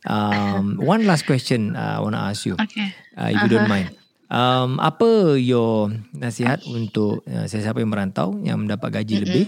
Um, 0.06 0.82
one 0.82 1.06
last 1.06 1.30
question 1.30 1.78
uh, 1.78 1.98
I 1.98 2.00
want 2.02 2.18
to 2.18 2.24
ask 2.24 2.46
you, 2.50 2.58
Okay. 2.58 2.90
uh, 3.18 3.30
if 3.30 3.38
you 3.46 3.50
don't 3.50 3.70
mind. 3.70 3.94
Um, 4.32 4.80
apa 4.80 5.36
your 5.36 5.92
nasihat 6.16 6.64
untuk 6.64 7.20
uh, 7.28 7.52
sesiapa 7.52 7.84
yang 7.84 7.92
merantau 7.92 8.40
yang 8.40 8.64
mendapat 8.64 9.04
gaji 9.04 9.28
lebih 9.28 9.46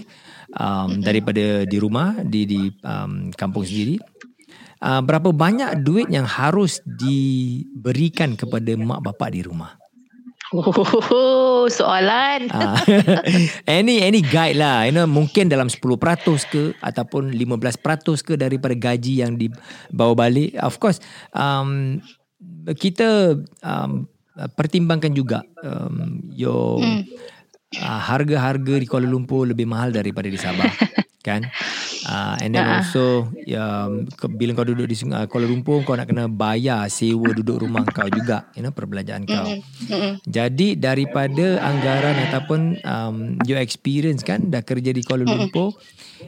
um, 0.60 1.00
daripada 1.00 1.64
di 1.64 1.80
rumah 1.80 2.20
di 2.20 2.44
di 2.44 2.60
um, 2.84 3.32
kampung 3.32 3.64
sendiri? 3.64 3.96
Uh, 4.82 5.00
berapa 5.04 5.30
banyak 5.30 5.82
duit 5.86 6.10
yang 6.10 6.26
harus 6.26 6.82
diberikan 6.86 8.34
kepada 8.34 8.74
mak 8.78 9.02
bapak 9.04 9.34
di 9.34 9.42
rumah? 9.44 9.78
Oh, 10.54 11.66
soalan. 11.66 12.46
Ah, 12.52 12.78
any 13.80 14.04
any 14.04 14.22
guide 14.22 14.54
lah 14.54 14.86
you 14.86 14.94
know 14.94 15.08
mungkin 15.08 15.50
dalam 15.50 15.66
10% 15.66 15.80
ke 16.46 16.76
ataupun 16.78 17.32
15% 17.34 18.22
ke 18.22 18.34
daripada 18.38 18.76
gaji 18.76 19.24
yang 19.24 19.34
dibawa 19.34 20.28
balik 20.28 20.54
of 20.62 20.78
course 20.78 21.02
um, 21.34 21.98
kita 22.76 23.40
um, 23.64 24.06
pertimbangkan 24.54 25.10
juga 25.16 25.42
um, 25.64 26.22
your 26.30 26.78
Hmm. 26.78 27.02
uh, 27.82 28.00
harga-harga 28.06 28.78
di 28.78 28.86
Kuala 28.86 29.10
Lumpur 29.10 29.50
lebih 29.50 29.66
mahal 29.66 29.90
daripada 29.90 30.30
di 30.30 30.38
Sabah 30.38 30.70
kan 31.26 31.42
uh, 32.04 32.36
and 32.38 32.52
then 32.52 32.62
Ah. 32.62 32.78
also 32.78 33.26
um, 33.30 33.90
ke- 34.06 34.30
bila 34.30 34.54
kau 34.54 34.64
duduk 34.64 34.84
di 34.84 34.94
Sungai 34.94 35.24
Kuala 35.24 35.44
Lumpur 35.44 35.82
kau 35.82 35.92
nak 35.92 36.06
kena 36.06 36.26
bayar 36.26 36.86
sewa 36.86 37.30
duduk 37.30 37.60
rumah 37.60 37.84
kau 37.86 38.06
juga 38.06 38.48
you 38.52 38.60
know 38.60 38.70
perbelanjaan 38.70 39.24
kau. 39.24 39.46
Jadi 40.24 40.74
daripada 40.74 41.60
anggaran 41.60 42.16
ataupun 42.24 42.60
um, 42.82 43.16
your 43.42 43.58
experience 43.58 44.20
kan 44.20 44.46
dah 44.46 44.60
kerja 44.60 44.90
di 44.90 45.00
Kuala 45.00 45.24
Lumpur 45.24 45.76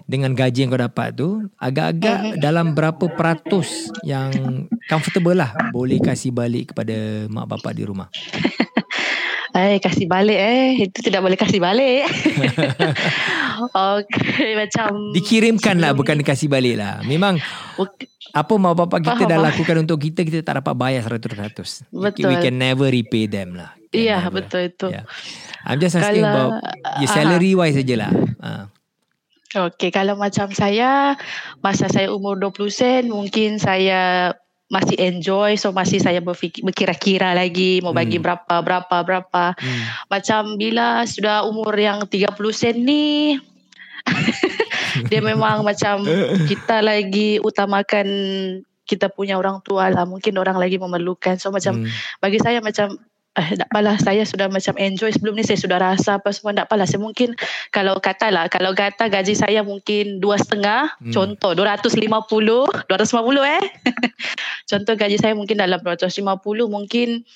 dengan 0.05 0.33
gaji 0.33 0.59
yang 0.59 0.71
kau 0.71 0.79
dapat 0.79 1.09
tu 1.13 1.29
agak-agak 1.57 2.37
dalam 2.37 2.73
berapa 2.73 3.09
peratus 3.09 3.67
yang 4.03 4.31
comfortable 4.85 5.35
lah 5.35 5.51
boleh 5.71 5.99
kasih 5.99 6.31
balik 6.31 6.71
kepada 6.71 6.95
mak 7.27 7.49
bapak 7.49 7.73
di 7.73 7.83
rumah. 7.83 8.09
Eh, 9.57 9.81
kasih 9.81 10.05
balik 10.05 10.37
eh. 10.37 10.85
Itu 10.85 11.01
tidak 11.01 11.25
boleh 11.25 11.39
kasih 11.41 11.61
balik. 11.65 12.05
okay, 13.97 14.53
macam... 14.53 15.17
Dikirimkan 15.17 15.81
lah 15.81 15.97
bukan 15.97 16.21
dikasih 16.21 16.53
balik 16.53 16.77
lah. 16.77 17.01
Memang 17.09 17.41
apa 18.37 18.53
mak 18.61 18.75
bapak 18.77 19.01
kita 19.01 19.25
Faham, 19.25 19.33
dah 19.33 19.39
lakukan 19.41 19.77
untuk 19.81 19.97
kita 19.97 20.21
kita 20.29 20.45
tak 20.45 20.61
dapat 20.61 20.77
bayar 20.77 21.09
100%. 21.09 21.89
Betul. 21.89 22.29
We 22.29 22.37
can 22.45 22.61
never 22.61 22.93
repay 22.93 23.25
them 23.25 23.57
lah. 23.57 23.73
Iya, 23.97 24.29
never. 24.29 24.45
betul 24.45 24.61
itu. 24.69 24.87
Yeah. 24.93 25.09
I'm 25.65 25.81
just 25.81 25.97
asking 25.97 26.21
Kalau- 26.21 26.61
about 26.61 27.01
your 27.01 27.09
salary 27.09 27.57
wise 27.57 27.81
sajalah. 27.81 28.13
Uh. 28.37 28.69
Okay, 29.57 29.89
kalau 29.89 30.21
macam 30.21 30.53
saya, 30.53 31.17
masa 31.65 31.89
saya 31.89 32.13
umur 32.13 32.37
20 32.37 32.69
sen, 32.69 33.03
mungkin 33.09 33.57
saya 33.57 34.35
masih 34.67 34.99
enjoy. 34.99 35.55
So, 35.55 35.71
masih 35.71 36.03
saya 36.03 36.19
berfikir, 36.19 36.67
berkira-kira 36.67 37.33
lagi 37.35 37.79
mau 37.83 37.95
bagi 37.95 38.19
Hmm. 38.19 38.25
berapa, 38.27 38.55
berapa, 38.63 38.97
berapa. 39.07 39.45
Hmm. 39.55 39.83
Macam 40.11 40.59
bila 40.59 41.07
sudah 41.07 41.47
umur 41.47 41.75
yang 41.79 42.03
30 42.07 42.51
sen 42.51 42.83
ni, 42.83 43.39
dia 45.11 45.21
memang 45.23 45.63
macam 45.63 46.03
kita 46.47 46.83
lagi 46.83 47.39
utamakan 47.43 48.07
kita 48.87 49.11
punya 49.11 49.35
orang 49.35 49.59
tua 49.67 49.91
lah. 49.91 50.07
Mungkin 50.07 50.35
orang 50.39 50.59
lagi 50.59 50.79
memerlukan. 50.79 51.39
So, 51.39 51.51
macam 51.51 51.83
Hmm. 51.83 51.91
bagi 52.23 52.39
saya 52.39 52.63
macam 52.63 52.99
eh 53.37 53.53
tak 53.53 53.69
apalah 53.69 54.01
saya 54.01 54.25
sudah 54.25 54.49
macam 54.49 54.73
enjoy 54.81 55.13
sebelum 55.13 55.37
ni 55.37 55.45
saya 55.45 55.61
sudah 55.61 55.77
rasa 55.77 56.17
apa 56.17 56.33
semua 56.33 56.57
tak 56.57 56.73
apalah 56.73 56.89
saya 56.89 57.05
mungkin 57.05 57.37
kalau 57.69 58.01
katalah 58.01 58.49
kalau 58.49 58.73
kata 58.73 59.13
gaji 59.13 59.37
saya 59.37 59.61
mungkin 59.61 60.25
dua 60.25 60.41
setengah 60.41 60.89
Hmm. 60.97 61.13
contoh 61.13 61.53
250 61.53 62.89
250 62.89 62.89
eh 63.45 63.65
contoh 64.71 64.95
gaji 64.97 65.17
saya 65.21 65.37
mungkin 65.37 65.61
dalam 65.61 65.79
250 65.85 66.25
mungkin 66.65 67.29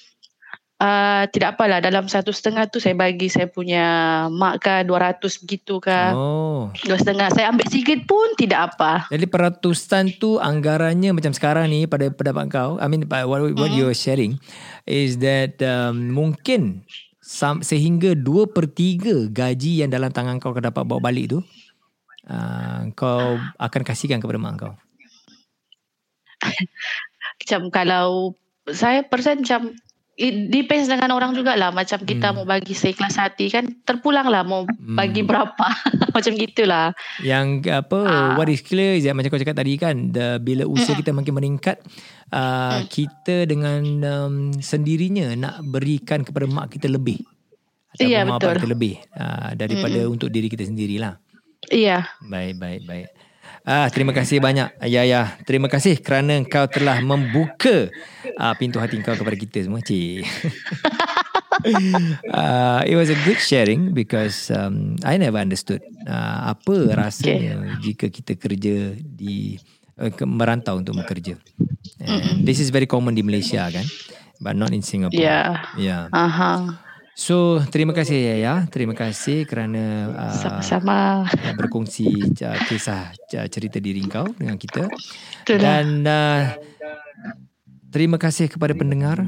uh, 0.81 1.29
tidak 1.29 1.55
apalah 1.55 1.79
dalam 1.79 2.09
satu 2.09 2.33
setengah 2.33 2.67
tu 2.67 2.81
saya 2.81 2.97
bagi 2.97 3.29
saya 3.29 3.47
punya 3.47 3.85
mak 4.33 4.65
ke 4.65 4.75
200 4.89 5.21
begitu 5.45 5.79
ke 5.79 5.99
Oh. 6.13 6.73
dua 6.83 6.97
setengah 6.97 7.29
saya 7.31 7.53
ambil 7.53 7.69
sikit 7.69 8.05
pun 8.05 8.33
tidak 8.41 8.75
apa 8.75 9.07
Jadi 9.13 9.29
peratusan 9.29 10.17
tu 10.17 10.41
anggarannya 10.41 11.13
macam 11.13 11.31
sekarang 11.31 11.69
ni 11.69 11.85
pada 11.85 12.09
pendapat 12.09 12.49
kau, 12.51 12.71
I 12.81 12.89
mean 12.89 13.05
what 13.07 13.29
what 13.29 13.53
Mm-hmm. 13.53 13.77
you're 13.77 13.95
sharing 13.95 14.41
is 14.85 15.21
that 15.21 15.61
um, 15.63 16.11
mungkin 16.11 16.83
sam, 17.23 17.61
sehingga 17.61 18.17
2 18.17 18.51
per 18.51 18.67
3 18.67 19.31
gaji 19.31 19.85
yang 19.85 19.93
dalam 19.93 20.11
tangan 20.11 20.41
kau 20.41 20.51
kau 20.51 20.65
dapat 20.65 20.83
bawa 20.83 20.99
balik 20.99 21.31
tu 21.31 21.39
uh, 22.27 22.81
kau 22.97 23.37
akan 23.57 23.83
kasihkan 23.85 24.19
kepada 24.19 24.41
mak 24.41 24.55
kau. 24.59 24.75
macam 27.41 27.61
kalau 27.69 28.35
saya 28.71 29.05
persen 29.05 29.45
macam 29.45 29.77
it 30.21 30.53
depends 30.53 30.85
dengan 30.85 31.09
orang 31.11 31.33
jugalah 31.33 31.73
macam 31.73 31.97
kita 31.99 32.29
Hmm. 32.29 32.37
mau 32.37 32.45
bagi 32.45 32.71
seikhlas 32.73 33.17
hati 33.17 33.49
kan 33.49 33.65
terpulang 33.83 34.29
lah 34.29 34.45
mau 34.45 34.69
bagi 34.93 35.25
berapa 35.25 35.67
macam 36.15 36.33
gitulah 36.35 36.93
Yang 37.21 37.49
apa 37.73 37.99
Ah. 38.03 38.33
what 38.37 38.47
is 38.47 38.61
clear 38.61 38.93
is 38.93 39.03
that 39.03 39.17
macam 39.17 39.33
kau 39.33 39.41
cakap 39.41 39.57
tadi 39.57 39.75
kan 39.75 40.13
the, 40.13 40.37
bila 40.39 40.69
usia 40.69 40.93
kita 40.93 41.11
makin 41.11 41.33
meningkat 41.33 41.81
uh, 42.29 42.85
kita 42.87 43.45
dengan 43.45 43.81
um, 44.03 44.35
sendirinya 44.55 45.33
nak 45.33 45.65
berikan 45.65 46.21
kepada 46.21 46.45
mak 46.45 46.69
kita 46.71 46.87
lebih. 46.87 47.19
Ataupun 47.91 48.07
Iya, 48.07 48.21
mak 48.23 48.39
betul. 48.39 48.55
kita 48.55 48.69
lebih 48.69 48.95
uh, 49.13 49.51
daripada 49.55 50.01
untuk 50.05 50.29
diri 50.29 50.47
kita 50.47 50.63
sendirilah. 50.63 51.17
iya 51.67 52.07
Baik, 52.23 52.55
baik, 52.57 52.81
baik. 52.85 53.09
Ah, 53.65 53.87
terima 53.93 54.17
kasih 54.17 54.41
banyak 54.41 54.73
Ayah. 54.81 55.37
Terima 55.45 55.69
kasih 55.69 56.01
kerana 56.01 56.41
kau 56.49 56.65
telah 56.67 56.99
membuka 57.05 57.93
ah, 58.41 58.57
pintu 58.57 58.81
hati 58.81 59.01
kau 59.05 59.13
kepada 59.13 59.37
kita 59.37 59.69
semua. 59.69 59.85
Cik. 59.85 60.25
uh, 62.33 62.81
it 62.91 62.97
was 62.97 63.13
a 63.13 63.19
good 63.29 63.37
sharing 63.37 63.93
because 63.93 64.49
um, 64.49 64.97
I 65.05 65.21
never 65.21 65.37
understood 65.37 65.85
uh, 66.09 66.57
apa 66.57 66.97
rasanya 66.97 67.77
jika 67.85 68.09
kita 68.09 68.41
kerja 68.41 68.97
di 68.97 69.61
uh, 70.01 70.09
ke- 70.09 70.29
merantau 70.29 70.81
untuk 70.81 70.97
bekerja. 70.97 71.37
And 72.01 72.49
this 72.49 72.65
is 72.65 72.73
very 72.73 72.89
common 72.89 73.13
di 73.13 73.21
Malaysia 73.21 73.69
kan, 73.69 73.85
but 74.41 74.57
not 74.57 74.73
in 74.73 74.81
Singapore. 74.81 75.21
Ya. 75.21 75.69
Yeah. 75.77 76.03
aha 76.17 76.90
So 77.21 77.61
terima 77.69 77.93
kasih 77.93 78.17
Yaya, 78.17 78.65
terima 78.73 78.97
kasih 78.97 79.45
kerana 79.45 80.09
uh, 80.09 80.33
sama-sama 80.33 81.29
uh, 81.29 81.53
berkongsi 81.53 82.09
uh, 82.41 82.57
kisah 82.65 83.13
uh, 83.13 83.45
cerita 83.53 83.77
diri 83.77 84.01
kau 84.09 84.25
dengan 84.41 84.57
kita. 84.57 84.89
Itulah. 85.45 85.61
Dan 85.61 85.87
uh, 86.09 86.57
terima 87.91 88.17
kasih 88.17 88.47
kepada 88.47 88.75
pendengar 88.75 89.23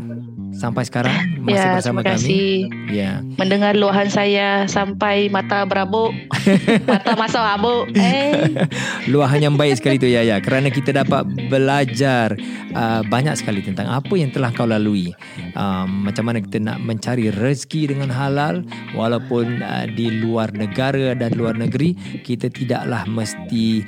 sampai 0.55 0.87
sekarang 0.87 1.15
masih 1.43 1.59
ya 1.59 1.75
bersama 1.75 2.01
terima 2.05 2.15
kasih 2.15 2.51
kami. 2.69 2.95
Ya. 2.95 3.13
mendengar 3.41 3.73
luahan 3.75 4.07
saya 4.07 4.69
sampai 4.71 5.27
mata 5.33 5.67
berabuk 5.67 6.15
mata 6.91 7.19
masuk 7.19 7.43
habuk 7.43 7.91
eh 7.99 8.33
Luahan 9.13 9.43
yang 9.43 9.55
baik 9.59 9.83
sekali 9.83 9.99
tu 9.99 10.07
Yaya 10.07 10.39
kerana 10.39 10.71
kita 10.71 10.95
dapat 10.95 11.27
belajar 11.51 12.39
uh, 12.75 13.03
banyak 13.07 13.35
sekali 13.35 13.65
tentang 13.65 13.91
apa 13.91 14.15
yang 14.15 14.31
telah 14.31 14.55
kau 14.55 14.69
lalui. 14.69 15.11
Um, 15.59 16.07
macam 16.07 16.31
mana 16.31 16.39
kita 16.39 16.63
nak 16.63 16.79
mencari 16.81 17.35
rezeki 17.35 17.95
dengan 17.97 18.09
halal 18.15 18.63
walaupun 18.95 19.61
uh, 19.61 19.87
di 19.91 20.23
luar 20.23 20.55
negara 20.55 21.19
dan 21.19 21.35
luar 21.35 21.59
negeri 21.59 21.99
kita 22.23 22.49
tidaklah 22.49 23.03
mesti 23.11 23.83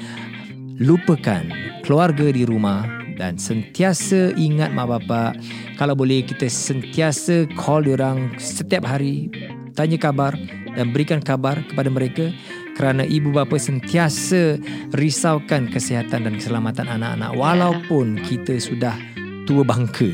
lupakan 0.82 1.46
keluarga 1.86 2.34
di 2.34 2.42
rumah 2.42 3.03
dan 3.14 3.38
sentiasa 3.38 4.34
ingat 4.34 4.74
mak 4.74 4.90
bapak 4.90 5.38
kalau 5.78 5.94
boleh 5.94 6.26
kita 6.26 6.50
sentiasa 6.50 7.46
call 7.58 7.86
diorang 7.86 8.34
setiap 8.38 8.86
hari 8.86 9.30
tanya 9.74 9.98
kabar 9.98 10.34
dan 10.74 10.90
berikan 10.90 11.22
kabar 11.22 11.58
kepada 11.70 11.90
mereka 11.90 12.30
kerana 12.74 13.06
ibu 13.06 13.30
bapa 13.30 13.54
sentiasa 13.54 14.58
risaukan 14.92 15.70
kesihatan 15.70 16.26
dan 16.26 16.34
keselamatan 16.36 16.90
anak-anak 16.90 17.30
walaupun 17.38 18.18
kita 18.26 18.58
sudah 18.58 18.98
tua 19.46 19.62
bangka. 19.62 20.10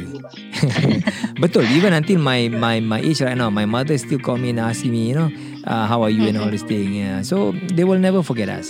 Betul. 1.43 1.65
Even 1.73 1.97
until 1.97 2.21
my 2.21 2.53
my 2.53 2.79
my 2.85 3.01
age 3.01 3.25
right 3.25 3.39
now, 3.39 3.49
my 3.49 3.65
mother 3.65 3.97
still 3.97 4.21
call 4.21 4.37
me 4.37 4.53
and 4.53 4.61
ask 4.61 4.85
me, 4.85 5.11
you 5.11 5.17
know, 5.17 5.33
uh, 5.65 5.89
how 5.89 6.05
are 6.05 6.13
you 6.13 6.29
and 6.29 6.37
all 6.37 6.51
this 6.53 6.67
thing. 6.67 6.93
Yeah. 6.93 7.25
So 7.25 7.57
they 7.73 7.89
will 7.89 7.99
never 7.99 8.21
forget 8.21 8.53
us. 8.53 8.69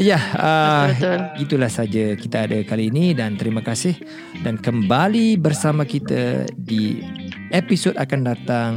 Ya, 0.00 0.16
uh, 0.16 0.88
Betul. 0.88 1.18
itulah 1.44 1.68
saja 1.68 2.16
kita 2.16 2.48
ada 2.48 2.58
kali 2.64 2.88
ini 2.88 3.12
dan 3.12 3.36
terima 3.36 3.60
kasih 3.60 3.92
dan 4.40 4.56
kembali 4.56 5.36
bersama 5.36 5.84
kita 5.84 6.48
di 6.56 7.04
episod 7.52 7.92
akan 8.00 8.20
datang. 8.24 8.70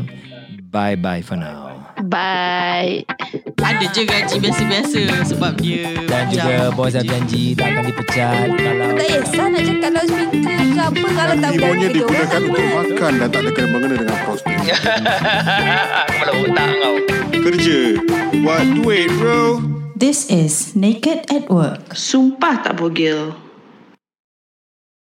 Bye 0.76 1.00
bye 1.00 1.24
for 1.24 1.40
now. 1.40 1.72
Bye. 2.12 3.08
Ada 3.56 3.86
je 3.96 4.04
gaji 4.04 4.36
biasa-biasa 4.44 5.02
sebab 5.26 5.58
dia 5.58 5.90
Dan 6.06 6.28
juga 6.30 6.70
bos 6.76 6.92
dah 6.92 7.02
janji 7.02 7.56
tak 7.58 7.72
akan 7.72 7.84
dipecat 7.88 8.48
kalau 8.52 8.88
Tak 8.94 9.08
kisah 9.10 9.48
nak 9.50 9.62
cakap 9.64 9.90
loudspeaker 9.96 10.60
ke 10.70 10.82
apa 10.86 11.08
Kalau 11.16 11.36
tak 11.40 11.52
orang 11.56 11.80
digunakan 11.82 12.42
untuk 12.46 12.68
makan 12.68 13.12
dan 13.16 13.28
tak 13.32 13.42
ada 13.42 13.52
kena-mengena 13.56 13.96
dengan 14.04 14.18
prostit. 14.28 14.56
Kepala 16.12 16.32
otak 16.36 16.70
kau. 16.78 16.96
Kerja. 17.32 17.80
Buat 18.44 18.66
duit 18.76 19.10
bro. 19.16 19.42
This 19.96 20.28
is 20.28 20.76
Naked 20.76 21.32
at 21.32 21.48
Work. 21.48 21.96
Sumpah 21.96 22.60
tak 22.60 22.84
bogil. 22.84 23.45